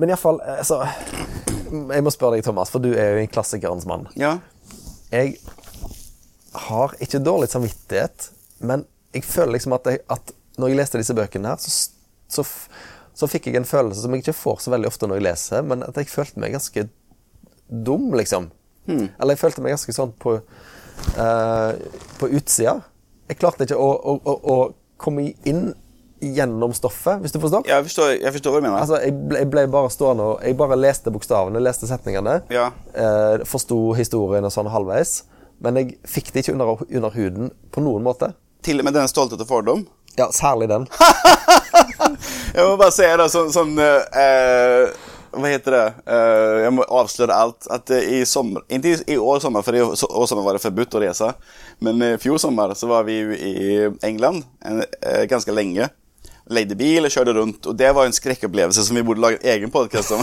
[0.00, 0.80] Men iallfall altså,
[1.70, 4.08] Jeg må spørre deg, Thomas, for du er jo en klassikerens mann.
[4.18, 4.38] Ja.
[5.12, 5.36] Jeg
[6.70, 8.30] har ikke dårlig samvittighet,
[8.66, 11.92] men jeg føler liksom at, jeg, at når jeg leste disse bøkene her, så,
[12.30, 12.44] så,
[13.14, 15.66] så fikk jeg en følelse som jeg ikke får så veldig ofte når jeg leser,
[15.66, 16.86] men at jeg følte meg ganske
[17.70, 18.50] dum, liksom.
[18.90, 20.36] Eller jeg følte meg ganske sånn på,
[21.14, 21.72] uh,
[22.18, 22.80] på utsida.
[23.30, 24.56] Jeg klarte ikke å, å, å, å
[25.00, 25.68] komme inn
[26.20, 27.66] gjennom stoffet, hvis du forstår?
[27.68, 28.78] Jeg forstår, jeg forstår hva du mener.
[28.80, 32.40] Altså, jeg ble, jeg ble bare stående og Jeg bare leste bokstavene, leste setningene.
[32.52, 32.70] Ja.
[32.94, 35.22] Eh, Forsto historien og sånn halvveis.
[35.60, 38.32] Men jeg fikk det ikke under, under huden på noen måte.
[38.64, 39.86] Til og med den stolthet og fordom.
[40.18, 40.88] Ja, særlig den.
[42.54, 44.90] Jeg må bare si det sånn, sånn eh,
[45.30, 45.84] Hva heter det?
[46.10, 47.68] Eh, jeg må avsløre alt.
[47.70, 50.64] At eh, i sommer Ikke i, år sommer, for i år år sommer var det
[50.64, 51.30] forbudt å reise.
[51.84, 53.54] Men i fjor sommer så var vi jo i
[54.06, 55.86] England en, eh, ganske lenge.
[56.50, 57.66] Leide bil og kjørte rundt.
[57.70, 60.22] Og det var en skrekkopplevelse som vi burde lage en egen podkast om.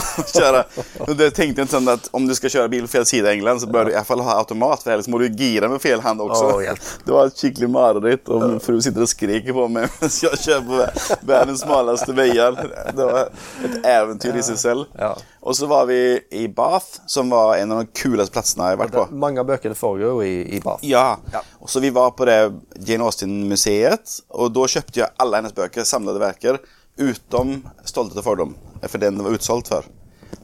[1.08, 3.36] Og det tenkte jeg sånn at Om du skal kjøre bil på feil side av
[3.38, 5.82] England, så bør du i hvert fall ha automat, for ellers må du gire med
[5.84, 6.50] feil hand også.
[6.58, 6.84] Oh.
[7.08, 10.42] Det var et skikkelig mareritt, og min fru sitter og skriker på meg mens jeg
[10.44, 12.60] kjører på verdens smaleste veier.
[12.98, 13.32] Det var
[13.68, 14.88] et eventyr i seg selv.
[15.00, 15.14] Ja.
[15.42, 18.82] Og så var vi i Bath, som var en av de kuleste plassene jeg har
[18.86, 19.06] vært på.
[19.16, 20.84] Mange av bøkene foregår jo i, i Bath.
[20.84, 21.20] Ja.
[21.34, 21.42] Ja.
[21.62, 22.40] Og så vi var på det
[22.88, 26.60] Jane Austen-museet, og da kjøpte jeg alle hennes bøker, samlede verker,
[26.98, 28.56] utom 'Stolthet og fordom',
[28.88, 29.86] for den var utsolgt før.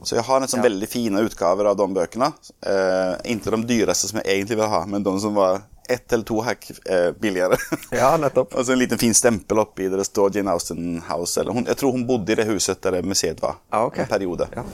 [0.04, 0.68] Så jeg har nesten Ja.
[0.68, 2.32] veldig fine utgaver av de bøkene.
[2.62, 6.24] Eh, ikke de dyreste som jeg egentlig vil ha, men de som var ett eller
[6.24, 7.56] to hakk eh, billigere.
[7.90, 8.54] Ja, nettopp.
[8.54, 11.40] Og så en liten fin stempel oppi der det står Jane Austen House.
[11.40, 13.60] Eller hun, jeg tror hun bodde i det huset der museet var.
[13.70, 14.04] Ja, okay.
[14.04, 14.48] En periode.
[14.54, 14.64] Ja.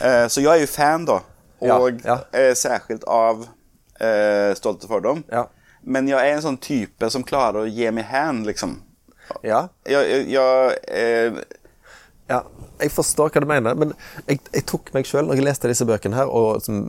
[0.00, 1.20] Eh, så jeg er jo fan, da.
[1.62, 2.18] Og ja.
[2.34, 3.46] Eh, særskilt av
[4.00, 5.24] eh, Stolte fordom.
[5.30, 5.46] Ja.
[5.82, 8.78] Men jeg er en sånn type som klarer å gi meg hand, liksom.
[9.46, 9.66] Ja.
[9.88, 11.61] Jeg, jeg, jeg eh, ja.
[12.82, 13.94] Jeg forstår hva du mener, men
[14.26, 16.82] jeg, jeg tok meg sjøl, når jeg leste disse bøkene her, og som,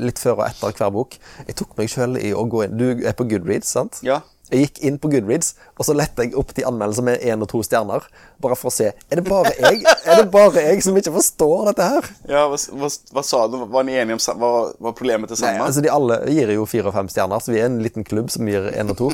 [0.00, 2.86] litt før og etter hver bok Jeg tok meg sjøl i å gå inn Du
[3.06, 4.00] er på Goodreads, sant?
[4.06, 4.22] Ja.
[4.52, 7.48] Jeg gikk inn på Goodreads, og så lette jeg opp de anmeldelsene med én og
[7.48, 8.04] to stjerner.
[8.44, 11.70] Bare for å se Er det bare jeg Er det bare jeg som ikke forstår
[11.70, 12.10] dette her?
[12.28, 13.56] ja hva, hva, hva sa du?
[13.72, 16.66] Var ni enige om hva, hva problemet problemet det Nei, altså De alle gir jo
[16.68, 19.10] fire og fem stjerner, så vi er en liten klubb som gir én og to.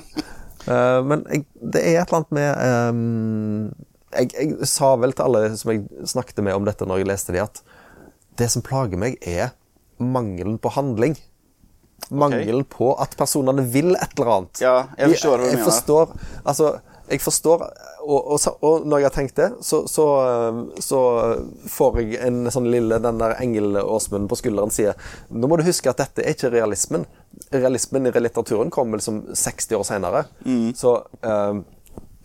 [0.67, 3.71] uh, men jeg, det er et eller annet med ehm,
[4.11, 7.35] jeg, jeg sa vel til alle som jeg snakket med om dette når jeg leste
[7.37, 7.63] de, at
[8.41, 9.53] det som plager meg, er
[10.01, 11.17] mangelen på handling.
[12.09, 14.63] Mangelen på at personene vil et eller annet.
[14.65, 15.67] Ja, jeg forstår hva du jeg mener.
[15.69, 16.15] Forstår,
[16.49, 16.71] altså,
[17.11, 17.65] jeg forstår
[18.01, 20.07] og, og, og når jeg har tenkt det, så, så,
[20.81, 21.01] så
[21.69, 24.97] får jeg en sånn lille Den der engel-Åsmund på skulderen sier
[25.29, 27.05] Nå må du huske at dette er ikke realismen.
[27.53, 30.25] Realismen i litteraturen kommer liksom 60 år senere.
[30.47, 30.71] Mm.
[30.79, 30.97] Så
[31.27, 31.61] eh,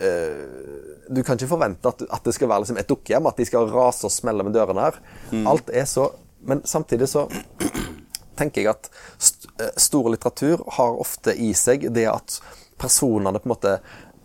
[0.08, 3.46] eh, Du kan ikke forvente at, at det skal være liksom et dukkehjem, at de
[3.46, 5.00] skal rase og smelle med dørene her.
[5.46, 6.12] Alt er så
[6.46, 7.24] Men samtidig så
[8.38, 12.36] tenker jeg at st eh, stor litteratur har ofte i seg det at
[12.78, 13.72] personene på en måte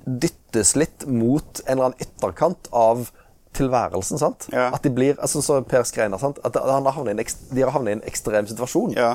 [0.04, 3.08] dyttes litt mot en eller annen ytterkant av
[3.56, 4.18] tilværelsen.
[4.18, 4.48] sant?
[4.52, 4.68] Ja.
[4.74, 6.38] At de blir, altså så Per Skreiner, sant?
[6.44, 8.94] at de har havnet i en ekstrem situasjon.
[8.98, 9.14] Ja.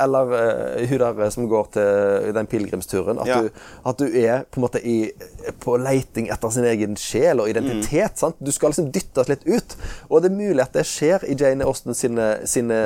[0.00, 3.20] Eller uh, hun der som går til den pilegrimsturen.
[3.22, 3.40] At, Ja.
[3.42, 3.50] du,
[3.86, 5.12] at du er på en måte i,
[5.60, 8.18] på leiting etter sin egen sjel og identitet.
[8.18, 8.36] sant?
[8.40, 9.76] Du skal liksom dyttes litt ut.
[10.10, 12.80] Og det er mulig at det skjer i Jane Austen sine, sine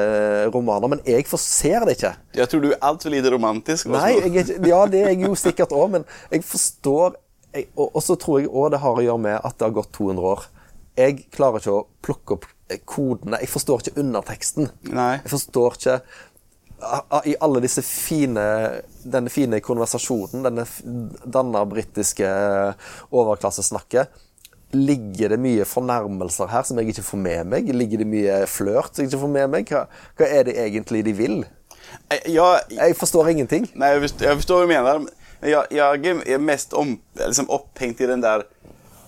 [0.53, 2.12] romaner, men jeg forser det ikke.
[2.38, 3.88] Jeg tror du er altfor lite romantisk.
[3.88, 3.97] Også.
[3.99, 7.16] Nei, jeg ja, det er jeg jo sikkert òg, men jeg forstår
[7.55, 9.77] jeg, og, og så tror jeg òg det har å gjøre med at det har
[9.79, 10.47] gått 200 år.
[10.99, 13.38] Jeg klarer ikke å plukke opp eh, kodene.
[13.40, 14.68] Jeg forstår ikke underteksten.
[14.90, 15.12] Nei.
[15.23, 15.94] Jeg forstår ikke
[17.26, 18.42] I alle disse fine
[19.02, 20.64] Denne fine konversasjonen, denne
[21.26, 22.28] danna britiske
[23.10, 24.12] overklassesnakket
[24.76, 27.70] Ligger det mye fornærmelser her som jeg ikke får med meg?
[27.72, 29.70] Ligger det mye flørt som jeg ikke får med meg?
[29.72, 29.86] Hva,
[30.18, 31.38] hva er det egentlig de vil?
[32.12, 33.64] Eh, Jeg, Jeg forstår ingenting.
[33.74, 35.00] Nei, jeg forstår, jeg forstår hva du mener.
[35.40, 38.44] Men jeg, jeg er mest om, liksom opphengt i den der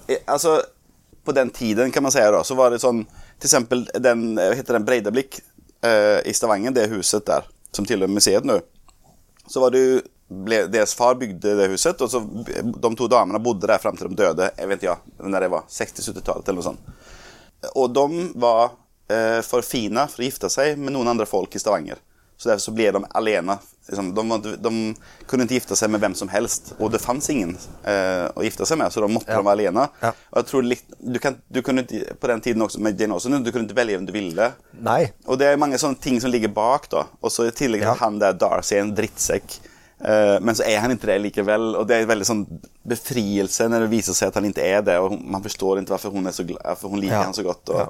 [0.09, 0.55] Altså, Alltså,
[1.25, 3.05] på den tiden kan man si, da, så var det sånn
[3.39, 5.43] Till exempel den, eh, heter den, Breidablikk
[5.85, 8.61] eh, i Stavanger, det huset där, som tillhör museet nu.
[9.47, 10.01] Så var det ju,
[10.69, 12.45] deras far byggde det huset och så
[12.81, 15.63] de två damerna bodde där fram till de döde, jag vet inte jag, det var
[15.69, 16.81] 60-70-talet eller något sånt.
[17.75, 18.65] Och de var
[19.09, 21.97] eh, för fina för att gifta sig med någon andra folk i Stavanger.
[22.37, 23.59] Så därför så blev de alena.
[23.91, 24.95] Liksom, de, de
[25.27, 28.67] kunne ikke gifte seg med hvem som helst og det fanns ingen eh, å gifte
[28.67, 29.41] seg med så da måtte Ja.
[29.41, 29.89] de være alene.
[30.03, 30.13] Ja.
[30.31, 33.43] Og jeg tror litt- du, kan, du kunne på den tiden også med Jane Austen,
[33.43, 34.53] du kunne ikke velge hvem du ville.
[34.81, 35.11] Nei.
[35.27, 37.05] Og det er mange sånne ting som ligger bak da.
[37.23, 37.95] Og så i tillegg til Ja.
[38.01, 39.59] han der Darcy er en drittsekk.
[40.01, 41.75] Eh, men så er han ikke det likevel.
[41.77, 42.47] og det er en veldig sånn
[42.87, 44.99] befrielse når det viser seg at han ikke er det.
[44.99, 47.23] og man forstår ikke hvorfor hun, är så, gla- varför hon liker Ja.
[47.23, 47.69] han så godt.
[47.69, 47.89] Og, Ja.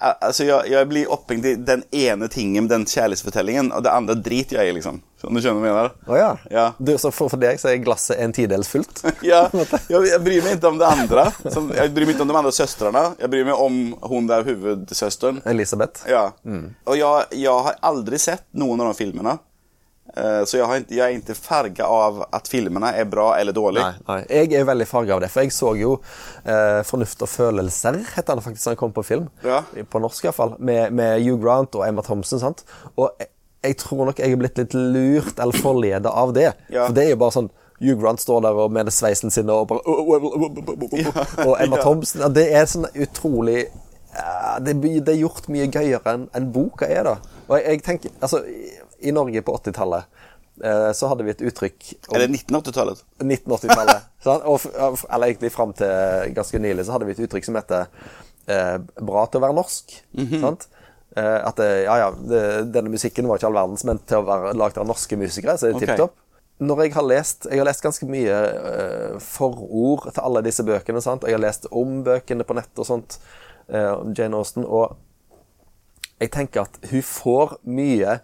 [0.00, 4.14] Al- Alltså jag, jag blir opphengt i den ene tingen, den kjærlighetsfortellingen, og det andre
[4.14, 5.00] driter jeg i, liksom.
[5.26, 5.94] Så du skjønner hva jeg mener?
[6.06, 6.28] Å ja.
[6.54, 6.66] Ja.
[6.78, 9.02] Du, så for, for deg så er glasset en tidels fullt?
[9.26, 11.24] Ja, Jeg, jeg, bryr meg ikke om det andre.
[11.50, 13.02] Som, jeg bryr meg ikke om de andre søstrene.
[13.18, 15.42] Jeg bryr meg om hun der hovedsøsteren.
[15.50, 16.06] Elisabeth?
[16.10, 16.28] Ja.
[16.46, 16.70] Mm.
[16.86, 19.36] Og jeg, jeg, har aldri sett noen av de filmene.
[20.16, 23.82] Eh, Så jeg, har jeg er ikke farga av at filmene er bra eller dårlig.
[23.82, 24.20] Nei, nei.
[24.30, 25.32] Jeg er veldig farga av det.
[25.34, 25.96] For jeg så jo
[26.44, 29.26] eh, 'Fornuft og følelser', heter han faktisk, da han kom på film.
[29.44, 29.64] Ja.
[29.90, 30.54] På norsk iallfall.
[30.58, 32.40] Med, med Hugh Grant og Emma Thompson.
[32.40, 32.62] sant?
[32.96, 33.10] Og
[33.66, 36.50] jeg, tror nok jeg er blitt litt lurt eller forleda av det.
[36.72, 36.86] Ja.
[36.88, 39.66] For det er jo bare sånn Hugh Grant står der og med sveisen sin og
[39.68, 43.66] bare Og Emma Thompson Det er sånn utrolig
[44.64, 44.72] det,
[45.04, 47.16] det er gjort mye gøyere enn en boka er, da.
[47.50, 50.06] Og jeg, jeg tenker Altså, i, Norge på 80-tallet
[50.64, 53.02] eh, så hadde vi et uttrykk om- Eller 1980-talet.
[53.20, 54.06] 1980-tallet.
[54.24, 54.46] sant?
[54.48, 57.90] og, f- eller egentlig fram til ganske nylig så hadde vi et uttrykk som heter
[58.48, 59.98] eh, 'bra til å være norsk'.
[60.40, 60.64] sant?
[61.16, 62.10] Eh, at det, ja, ja,
[62.68, 65.66] denne musikken var ikke all verdens, men til å være lagd av norske musikere, så
[65.68, 65.86] er det Ok.
[65.86, 66.16] tipp topp.
[66.60, 71.02] Når jeg har lest Jeg har lest ganske mye eh, forord til alle disse bøkene.
[71.04, 71.22] sant?
[71.24, 73.18] Jeg har lest om bøkene på nett og sånt.
[73.68, 74.64] eh, om Jane Austen.
[74.64, 74.96] Og
[76.20, 78.20] jeg tenker at hun får mye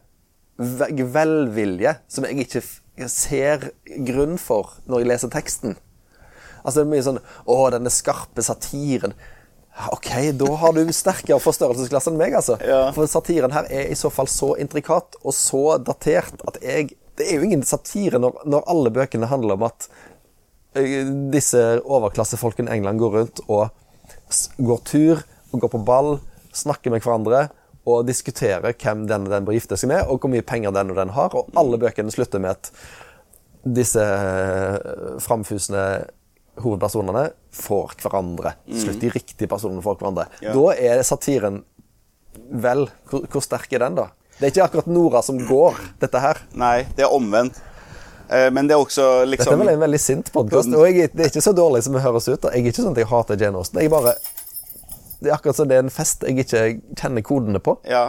[0.58, 3.70] velvilje som jeg ikke ser
[4.06, 5.76] grunn for når jeg leser teksten.
[6.62, 9.14] Altså det er mye sånn Å, denne skarpe satiren.
[9.92, 12.58] Ok, da har du sterkere forstørrelsesglass enn meg, altså.
[12.60, 12.90] Ja.
[12.92, 17.26] For satiren her er i så fall så intrikat og så datert at jeg Det
[17.28, 19.88] er jo ingen satire når, når alle bøkene handler om at
[21.32, 23.68] disse overklassefolkene i England går rundt og
[24.56, 25.20] går tur
[25.52, 26.14] og går på ball,
[26.56, 27.50] snakker med hverandre
[27.84, 30.94] og diskuterer hvem den og den bør gifte seg med, og hvor mye penger den
[30.94, 31.34] og den har.
[31.36, 32.70] Og alle bøkene slutter med at
[33.62, 34.02] disse
[35.22, 35.84] framfusende
[36.60, 38.54] hovedpersonene får hverandre.
[38.68, 40.26] Slutt, de riktige personene får hverandre.
[40.44, 40.52] Ja.
[40.56, 41.62] Da er satiren
[42.48, 44.06] Vel, hvor, hvor sterk er den, da?
[44.38, 46.38] Det er ikke akkurat Nora som går, dette her.
[46.56, 47.58] Nei, det er omvänt.
[48.32, 50.72] Eh, Men det er også liksom Dette er vel en veldig sint podkast.
[50.72, 52.40] Og jeg, det er ikke så dårlig som det høres ut.
[52.40, 52.52] da.
[52.56, 53.82] Jeg er ikke sånn at jeg hater Jane Austen.
[53.84, 54.14] Jeg bare
[55.20, 56.62] Det er akkurat som det er en fest jeg ikke
[56.98, 57.76] kjenner kodene på.
[57.84, 58.06] Ja.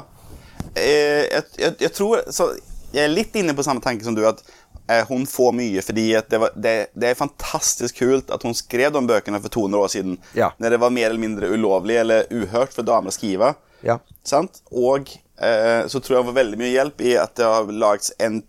[0.74, 2.54] Jeg, jeg, jag, jag tror, så,
[2.94, 4.44] Jeg er litt inne på samme tanke som du, att
[4.88, 8.94] eh, hon får mye fordi det, var, det, det er fantastisk kult at hun skrev
[8.94, 10.18] de bøkene for 200 år siden.
[10.38, 10.52] Ja.
[10.58, 13.54] Når det var mer eller mindre ulovlig eller uhørt for damer å skrive.
[13.84, 14.00] Ja.
[14.24, 14.62] Sant?
[14.72, 15.12] Och
[15.44, 18.40] eh, så tror jeg Hun var veldig mye hjelp i at det har lagts eh,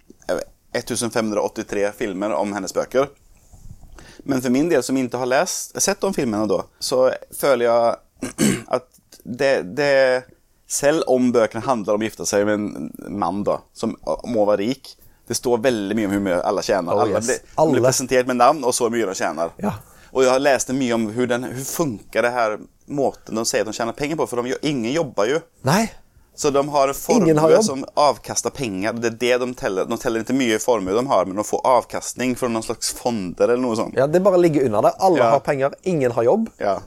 [0.75, 3.11] 1583 filmer om hennes bøker.
[4.25, 8.61] Men for min del som ikke har lest, sett de filmene da, så føler jeg
[8.79, 8.89] at
[9.25, 10.25] det, det
[10.71, 13.95] selv om bøkene handler om å gifte seg med en man da, som
[14.29, 14.95] må være rik,
[15.29, 16.93] det står veldig mye om hur Alle tjener.
[16.93, 17.17] Oh, yes.
[17.17, 19.51] alle, blir, alle, blir presentert med navn, og så mye de tjener.
[19.63, 19.73] Ja.
[20.13, 23.93] Og jeg har lest mye om hvordan funker det her måten de sier de tjener
[23.97, 24.27] penger på.
[24.31, 25.41] for de, ingen jobber jo.
[25.67, 25.89] Nei.
[26.37, 28.93] Så de har en formue som avkaster penger.
[28.99, 29.87] Det er det de teller.
[29.87, 33.49] De teller ikke mye formue de har, men de får avkastning från noen slags fonder
[33.49, 33.95] eller noe sånt.
[33.97, 34.93] Ja, Det bare ligger under det.
[34.99, 35.31] Alle Ja.
[35.31, 36.51] har penger, ingen har jobb.
[36.59, 36.79] Ja.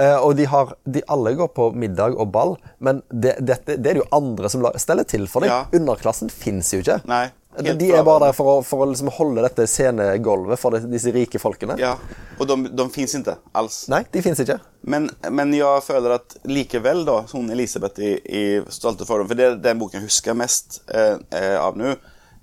[0.00, 3.74] Uh, og de, har, de alle går på middag og ball, men det, det, det
[3.90, 5.50] er det jo andre som steller til for dem.
[5.50, 5.66] Ja.
[5.76, 7.00] Underklassen fins jo ikke.
[7.10, 7.26] Nei,
[7.58, 11.12] helt de er bare der for å, for å liksom holde dette scenegulvet for disse
[11.14, 11.76] rike folkene.
[11.80, 11.96] ja.
[12.40, 13.82] Og de, de fins ikke alls.
[13.92, 14.56] Nei, de fins ikke.
[14.88, 19.48] Men, men jeg føler at likevel, da, hun Elisabeth i, i 'Stolte fordom', for det
[19.48, 21.92] er den boken jeg husker mest eh, eh, av nå,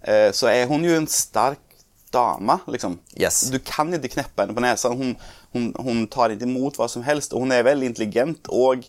[0.03, 1.63] eh, så er hun jo en sterk
[2.13, 2.99] dame, liksom.
[3.19, 3.47] Yes.
[3.51, 4.93] Du kan ikke kneppe henne på nesa.
[4.93, 5.15] Hun,
[5.55, 8.85] hun, hun tar ikke imot hva som helst, og hun er veldig intelligent og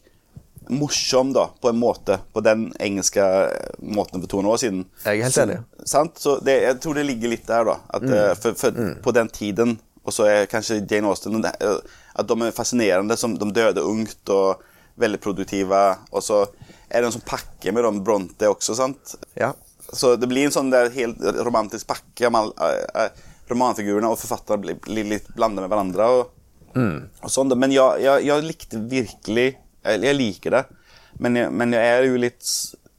[0.71, 2.19] morsom, da, på en måte.
[2.35, 4.85] På den engelske eh, måten for 200 år siden.
[5.05, 5.59] Jeg er helt Så- enig.
[5.89, 6.19] Sant?
[6.19, 7.77] Så det, jeg tror det ligger litt der, da.
[7.95, 11.79] At, eh, for, for På den tiden, og så er kanskje Jane Austen eh,
[12.17, 13.17] At de er fascinerende.
[13.17, 14.63] Som de døde ungt og
[14.99, 15.83] veldig produktive.
[16.13, 16.43] Og så
[16.91, 19.15] er det en sånn pakke med dem Bronte også, sant?
[19.37, 19.53] Ja.
[19.93, 22.29] Så det blir en sånn der helt romantisk pakke.
[22.29, 23.09] eh,
[23.49, 26.09] romanfigurene og forfatterne blir, litt blandet med hverandre.
[26.19, 26.35] Og,
[27.23, 27.53] og sånn.
[27.59, 29.47] Men jeg, jeg, jeg likte virkelig
[29.85, 30.65] Jeg, jeg liker det.
[31.19, 32.49] Men jeg, men jeg er jo litt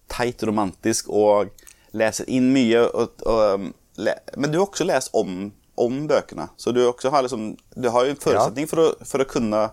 [0.10, 1.52] teit romantisk og
[1.98, 2.86] leser inn mye.
[2.88, 3.70] Og, og, um,
[4.02, 6.50] le, men du har også lest om, om bøkene.
[6.58, 9.68] Så du, har, liksom, du har jo en forutsetning for, å, for å kunne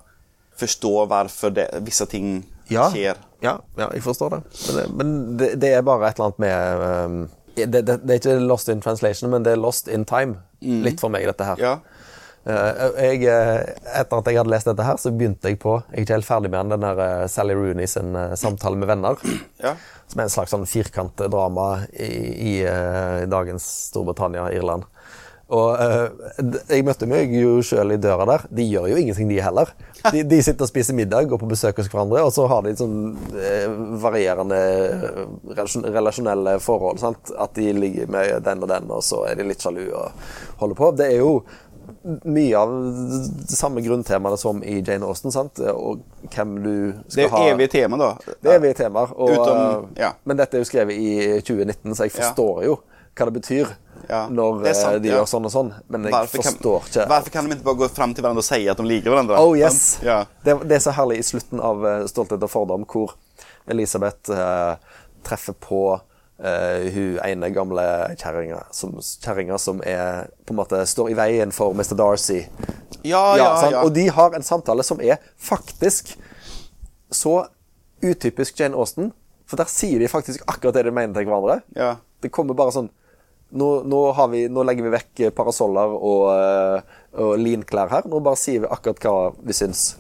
[0.57, 2.39] forstå hvorfor det, visse ting
[2.73, 2.89] Ja.
[2.91, 3.19] skjer.
[3.45, 4.45] Ja, ja, jeg forstår det.
[4.67, 7.19] Men, det, men det, det er bare et eller annet med um,
[7.57, 10.41] det, er ikke lost in translation, men det er lost in time.
[10.61, 11.61] Litt for meg, dette her.
[11.61, 11.75] Ja.
[12.47, 15.97] Eh, jeg, eh, etter at jeg hadde lest dette her, så begynte jeg på Jeg
[15.97, 19.19] er ikke helt ferdig med den, den der eh, Sally Rooney sin samtale med venner.
[19.67, 19.75] Ja.
[20.07, 24.85] Som er en slags sånn firkantdrama i, i, i dagens Storbritannia Irland.
[25.51, 25.79] Og
[26.69, 28.45] Jeg møtte meg jo sjøl i døra der.
[28.55, 29.73] De gjør jo ingenting, de heller.
[30.13, 32.75] De, de sitter og spiser middag, går på besøk hos hverandre, og så har de
[32.79, 33.17] sånn
[34.03, 34.61] varierende
[35.97, 37.03] relasjonelle forhold.
[37.03, 37.35] Sant?
[37.35, 40.27] At de ligger med den og den, og så er de litt sjalu og
[40.63, 40.93] holder på.
[41.03, 41.33] Det er jo
[42.25, 42.71] mye av
[43.49, 45.33] de samme grunntemaene som i Jane Austen.
[45.35, 45.59] sant?
[45.61, 48.13] Og hvem du Det er ha evige tema, da.
[48.43, 49.11] det er evige temaer.
[49.17, 50.13] Og, Utom- eh, ja.
[50.25, 52.31] Men dette er jo skrevet i 2019, så jeg Ja.
[52.31, 52.79] forstår jo
[53.17, 53.67] hva det betyr
[54.09, 55.15] Ja, når det sant, eh, de ja.
[55.17, 55.75] gjør sånn og sånn.
[55.89, 58.39] Men jeg varfor forstår kan, ikke Hvorfor kan de ikke bare gå fram til hverandre
[58.39, 59.39] og si at de liker hverandre?
[59.39, 59.99] Oh yes!
[60.03, 60.25] Ja.
[60.45, 63.15] Det, det er så herlig i slutten av eh, 'Stolthet og fordom', hvor
[63.69, 64.77] Elisabeth eh,
[65.25, 66.01] treffer på
[66.39, 67.85] eh, hun ene gamle
[68.19, 71.97] kjerringa som, som er, på en måte står i veien for Mr.
[71.99, 72.45] Darcy.
[73.03, 73.85] Ja, ja, ja.
[73.85, 76.17] Og de har en samtale som er faktisk
[77.13, 77.47] så
[78.03, 79.13] utypisk Jane Austen.
[79.47, 81.61] For der sier de faktisk akkurat det de mener til hverandre.
[81.79, 81.97] Ja.
[82.23, 82.91] Det kommer bare sånn
[83.57, 88.09] nå, nå, har vi, nå legger vi vekk parasoller og, eh, og linklær her.
[88.11, 89.93] Nå bare sier vi akkurat hva vi syns.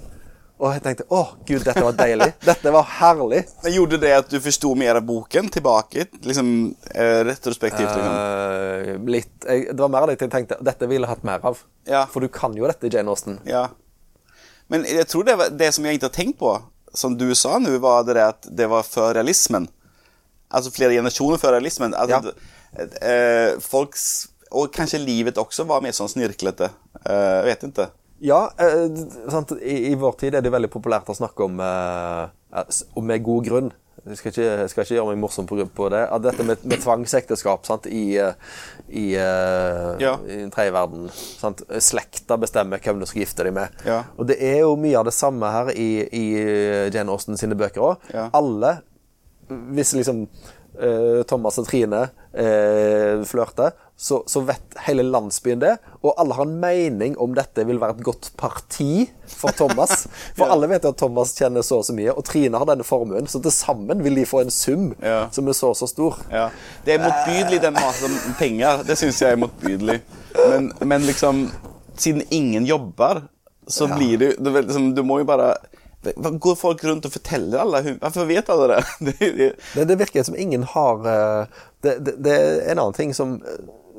[0.57, 2.31] Og jeg tenkte å gud, dette var deilig.
[2.49, 3.43] Dette var herlig.
[3.61, 6.07] Men Gjorde det at du forsto mer av boken tilbake?
[6.25, 6.53] Liksom
[6.95, 7.91] eh, retrospektivt?
[7.91, 8.07] Liksom.
[8.07, 11.45] Uh, litt jeg, Det var mer av det jeg tenkte dette ville jeg hatt mer
[11.45, 11.61] av.
[11.85, 12.07] Ja.
[12.13, 13.37] For du kan jo dette, Jane Austen.
[13.45, 13.67] Ja.
[14.73, 16.55] Men jeg tror det, var, det som jeg ikke har tenkt på,
[16.97, 19.69] som du sa nå, var det at det var før realismen.
[20.49, 21.93] Altså flere generasjoner før realismen.
[21.99, 22.33] Altså,
[23.05, 26.73] eh, folks, og kanskje livet også var mer sånn snirklete.
[27.05, 27.91] Uh, vet ikke.
[28.25, 28.87] Ja, eh,
[29.31, 29.53] sant?
[29.61, 32.71] I, I vår tid er det veldig populært å snakke om, eh,
[33.03, 33.73] med god grunn
[34.07, 36.03] Jeg skal ikke, jeg skal ikke gjøre meg morsom på, på det.
[36.15, 37.89] At dette med, med tvangsekteskap sant?
[37.91, 38.35] i, eh,
[38.89, 40.13] i, eh, Ja.
[40.23, 41.09] i den tredje verden.
[41.11, 41.65] Sant?
[41.83, 43.75] Slekta bestemmer hvem du skal gifte deg med.
[43.85, 44.05] Ja.
[44.17, 46.25] Og det er jo mye av det samme her i, i
[46.95, 48.07] Jane Austen sine bøker òg.
[48.15, 48.29] Ja.
[48.37, 48.77] Alle
[49.49, 50.25] Hvis liksom
[51.29, 55.73] Thomas og Trine uh, flørter, så, så vet hele landsbyen det.
[56.03, 60.05] Og alle har en mening om dette vil være et godt parti for Thomas.
[60.37, 63.29] For alle vet at Thomas kjenner så og så mye, og Trine har denne formuen.
[63.31, 65.29] Så til sammen vil de få en sum Ja.
[65.33, 66.19] som er så og så stor.
[66.33, 66.51] Ja.
[66.85, 68.85] Det er motbydelig den maten om penger.
[68.85, 70.01] Det syns jeg er motbydelig.
[70.37, 71.47] Men, men liksom
[71.97, 73.23] Siden ingen jobber,
[73.67, 75.55] så blir det, det liksom, Du må jo bare
[76.15, 79.11] Går folk rundt og forteller alle Hvorfor vet alle det?
[79.75, 83.37] det, det virker som ingen har eh, det, det, det er en annen ting som,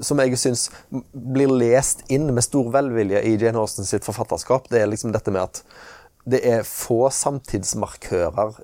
[0.04, 0.68] som jeg syns
[1.12, 4.68] blir lest inn med stor velvilje i Jane Austen sitt forfatterskap.
[4.72, 5.62] Det er liksom dette med at
[6.28, 8.58] det er få samtidsmarkører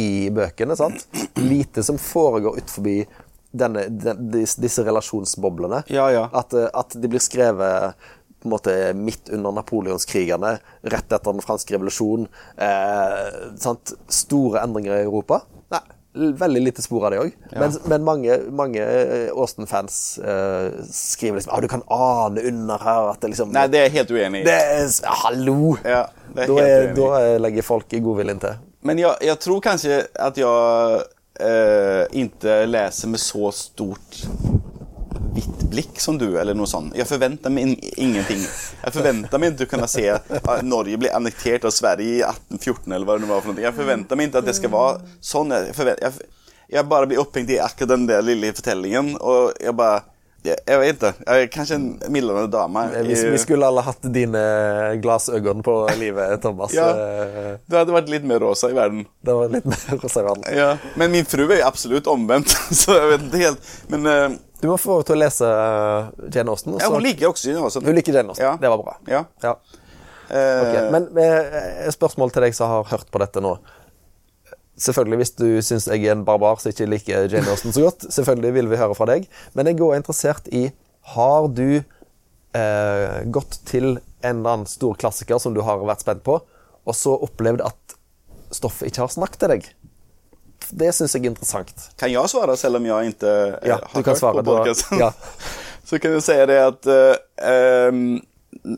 [0.00, 0.76] i bøkene.
[0.76, 1.06] sant?
[1.38, 2.96] Lite som foregår ut forbi
[3.54, 5.84] denne, den, disse relasjonsboblene.
[5.86, 6.26] Ja, ja.
[6.32, 7.94] At, eh, at de blir skrevet
[8.44, 10.58] på en måte midt under napoleonskrigene,
[10.92, 12.28] rett etter den franske revolusjonen.
[12.60, 13.54] Eh?
[14.12, 15.40] Store endringer i Europa.
[15.72, 15.80] Nei,
[16.38, 17.32] veldig lite spor av det òg.
[17.56, 23.08] Men, men mange, mange eh, Austen-fans eh, skriver liksom ah, du kan ane under her
[23.14, 24.46] at det liksom Nei, det er jeg helt uenig i.
[24.46, 24.86] det er,
[25.24, 25.74] Hallo!
[25.82, 26.04] Ja,
[26.36, 28.60] det er da, helt er, da er- legger folk godviljen til.
[28.84, 31.02] Men jeg, jeg tror kanskje at jeg
[31.40, 34.22] eh, ikke leser med så stort
[35.34, 36.94] vitt blikk som du eller noe sånt.
[36.96, 37.74] Jeg forventer meg in,
[38.06, 38.44] ingenting.
[38.84, 42.94] Jeg forventer meg ikke å kunne se at Norge blir annektert av Sverige i 1814
[42.94, 43.64] eller hva det var for noe.
[43.64, 45.54] Jeg forventer meg ikke at det skal være sånn.
[45.54, 46.32] Jeg, jeg,
[46.74, 50.02] jeg bare bara blir opphengt i akkurat den der lille fortellingen, og jeg bare
[50.44, 51.24] jeg, jag vet ikke.
[51.24, 52.82] Jeg er kanskje en mildere dame.
[53.08, 54.42] Vi, vi skulle alle hatt dine
[55.00, 56.74] glassøyne på livet, Thomas.
[56.76, 56.90] Ja.
[56.92, 59.06] du Det vært litt lite mer rosa i verden.
[59.24, 60.44] Det var litt mer rosa i verden.
[60.52, 63.70] Ja, men min fru er jo absolutt omvendt, Så jeg vet ikke helt.
[63.88, 66.78] Men eh, Du må få til å lese eh, Jane Austen.
[66.80, 67.84] ja, hun liker også Jane Austen.
[67.84, 68.46] Hun liker Jane Austen.
[68.46, 68.54] Ja.
[68.56, 68.94] Det var bra.
[69.12, 69.18] Ja.
[69.44, 69.58] Ja.
[70.24, 70.86] Okay.
[70.94, 73.58] Men eh, et spørsmål til deg som har hørt på dette nå.
[74.80, 78.08] Selvfølgelig Hvis du syns jeg er en barbar som ikke liker Jane Austen så godt,
[78.08, 79.28] selvfølgelig vil vi høre fra deg.
[79.52, 80.64] Men jeg er interessert i
[81.12, 86.24] Har du eh, gått til en eller annen stor klassiker som du har vært spent
[86.24, 87.98] på, og så opplevd at
[88.54, 89.68] stoffet ikke har snakket til deg?
[90.70, 91.88] Det syns jeg er interessant.
[92.00, 94.98] Kan jeg svare, selv om jeg ikke eh, Ja, har hørt på podkasten?
[95.04, 95.10] ja.
[95.88, 97.96] Så kan jeg si det at eh,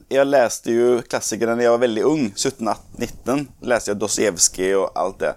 [0.09, 3.49] jag läste ju klassikerna när jag var veldig ung, 17, 18, 19.
[3.61, 5.35] leste jeg Dostojevskij og alt det.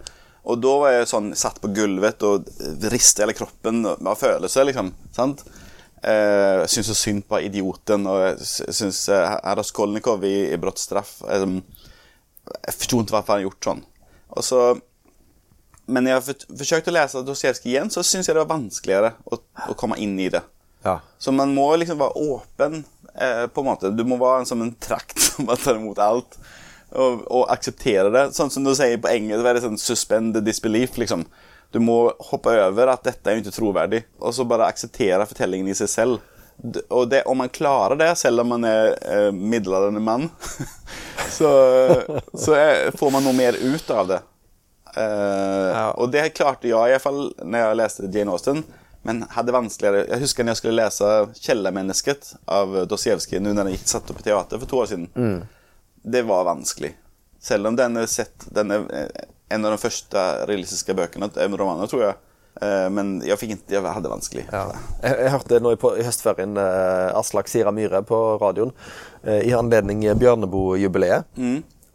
[0.49, 2.47] Og da var jeg sånn, satt på gulvet og
[2.89, 4.89] ristet hele kroppen av følelser liksom.
[5.13, 5.43] Sant?
[6.01, 11.19] Eh, syns så synd på idioten og sy- syns uh, Raskolnikov i, i Brottsstraff.
[11.29, 11.45] Eh,
[12.65, 13.83] Jeg forsto ikke hvorfor han gjort sånn.
[14.33, 14.61] Og så
[15.89, 19.37] men när jag för, försökte läsa Dostojevskij igen så syns jag det var vanskeligere å,
[19.69, 20.41] å komme inn i det.
[20.83, 20.99] Ja.
[21.17, 22.83] Så man må liksom være åpen
[23.15, 23.91] eh, på en måte.
[23.91, 26.39] Du må være som en trakt som bare tar imot alt.
[26.89, 28.29] Og, og akseptere det.
[28.33, 30.97] Sånn som du sier på engelsk, det er sånn suspend disbelief.
[30.97, 31.25] liksom.
[31.69, 31.99] Du må
[32.31, 35.91] hoppe over at dette er jo ikke troverdig, og så bare akseptere fortellingen i seg
[35.91, 36.23] selv.
[36.89, 40.25] Og det, om man klarer det, selv om man er eh, middelaldrende mann,
[41.37, 41.51] så,
[42.33, 44.19] så er, får man noe mer ut av det.
[44.97, 48.63] Eh, Og det klarte jeg i hvert fall når jeg leste Jane Austen.
[49.07, 51.09] Men hadde vanskeligere Jeg husker når jeg skulle lese
[51.39, 55.45] 'Kjellermennesket' av Dostojevskij nå når den satt opp på teater for to år siden.
[56.03, 56.93] Det var vanskelig.
[57.39, 59.07] Selv om den er sett Den er eh,
[59.49, 62.15] en av de første realistiske bøkene, eh, romanene, tror jeg.
[62.91, 64.45] Men jeg fikk ikke Jeg hadde vanskelig.
[64.51, 64.73] Ja.
[65.01, 68.73] Jeg, jeg hørte nå i, på, i høstferien Aslak Sira Myhre på radioen
[69.23, 71.23] i anledning Bjørneboe-jubileet.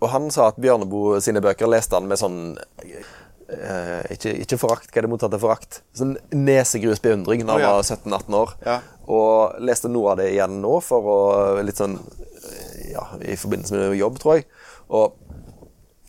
[0.03, 2.39] Og han sa at Bjørneboe sine bøker leste han med sånn
[2.83, 5.81] eh, ikke, ikke forakt, hva er det motsatte av forakt?
[5.97, 7.73] Sånn nesegrus beundring da han oh, ja.
[7.79, 8.55] var 17-18 år.
[8.67, 8.79] Ja.
[9.15, 11.19] Og leste noe av det igjen nå, for å
[11.65, 11.99] litt sånn
[12.95, 14.49] Ja, i forbindelse med jobb, tror jeg.
[14.95, 15.17] Og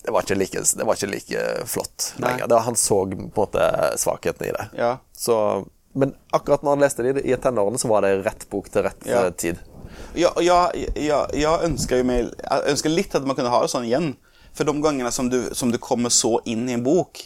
[0.06, 2.36] det var ikke like, det var ikke like flott Nei.
[2.36, 2.50] lenger.
[2.52, 4.66] Var, han så på en måte svakheten i det.
[4.78, 4.92] Ja.
[5.18, 5.38] Så,
[5.98, 9.08] men akkurat når han leste det i tenårene, så var det rett bok til rett
[9.10, 9.64] eh, tid.
[10.16, 13.72] Ja, og jeg, jeg, jeg ønsker meg Jeg ønsker litt at man kunne ha det
[13.74, 14.14] sånn igjen.
[14.56, 17.20] For de gangene som du, som du kommer så inn i en bok,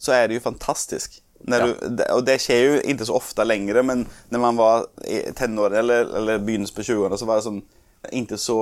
[0.00, 1.20] så er det jo fantastisk.
[1.46, 1.66] Ja.
[1.66, 4.86] du, och det skjer jo ikke så ofte lenger, men når man var
[5.36, 7.60] tenår eller, eller begynnelsen på 20-årene, så var det sånn
[8.16, 8.60] ikke så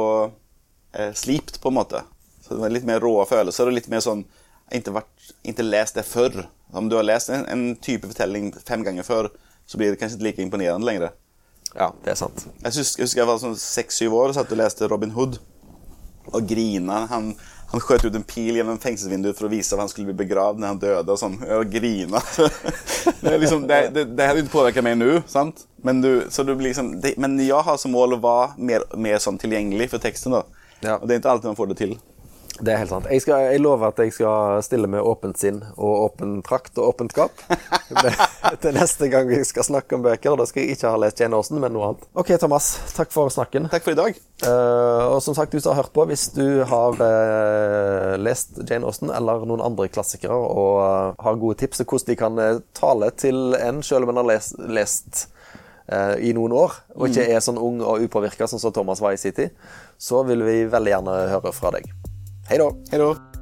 [0.92, 2.02] eh, slipt på en måte.
[2.42, 4.26] Så det var litt mer rå følelser og litt mer sånn
[4.72, 6.46] Ikke, vært, ikke lest det før.
[6.72, 9.28] Om du har lest en, en type fortelling fem ganger før,
[9.68, 11.12] så blir det kanskje ikke like imponerende lenger.
[11.74, 12.46] Ja, det er sant.
[12.62, 15.40] Jeg husker, jeg var sånn seks-syv år og satt og leste Robin Hood.
[16.30, 17.02] Og grina.
[17.10, 17.32] Han,
[17.72, 20.62] han skjøt ut en pil gjennom fengselsvinduet for å vise at han skulle bli begravd
[20.62, 21.16] når han døde.
[21.16, 21.36] Og sånn.
[21.58, 22.22] Og grina.
[23.24, 25.66] det, liksom, det, det, det hadde ikke påvirka meg nå, sant?
[25.84, 28.86] Men, du, så du blir liksom, det, men jeg har som mål å være mer,
[28.96, 30.38] mer sånn tilgjengelig for teksten.
[30.38, 30.44] da.
[30.84, 30.98] Ja.
[31.00, 31.98] Og det er ikke alltid man får det til.
[32.54, 33.06] Det er helt sant.
[33.10, 36.92] Jeg, skal, jeg lover at jeg skal stille med åpent sinn og åpen trakt og
[36.92, 37.40] åpent skap.
[38.62, 40.36] Til neste gang vi skal snakke om bøker.
[40.38, 42.06] Da skal jeg ikke ha lest Jane Austen, men noe annet.
[42.14, 42.70] Ok, Thomas.
[42.94, 43.66] Takk for snakken.
[43.72, 44.20] Takk for i dag.
[44.44, 48.86] Uh, og som sagt, du som har hørt på, hvis du har uh, lest Jane
[48.86, 52.42] Austen eller noen andre klassikere og uh, har gode tips til hvordan de kan
[52.76, 55.26] tale til en selv om en har lest, lest
[55.86, 59.16] eh, i noen år, og ikke er sånn ung og upåvirka sånn som Thomas var
[59.16, 59.54] i sin tid,
[59.98, 61.88] så vil vi veldig gjerne høre fra deg.
[62.46, 63.33] Hei da.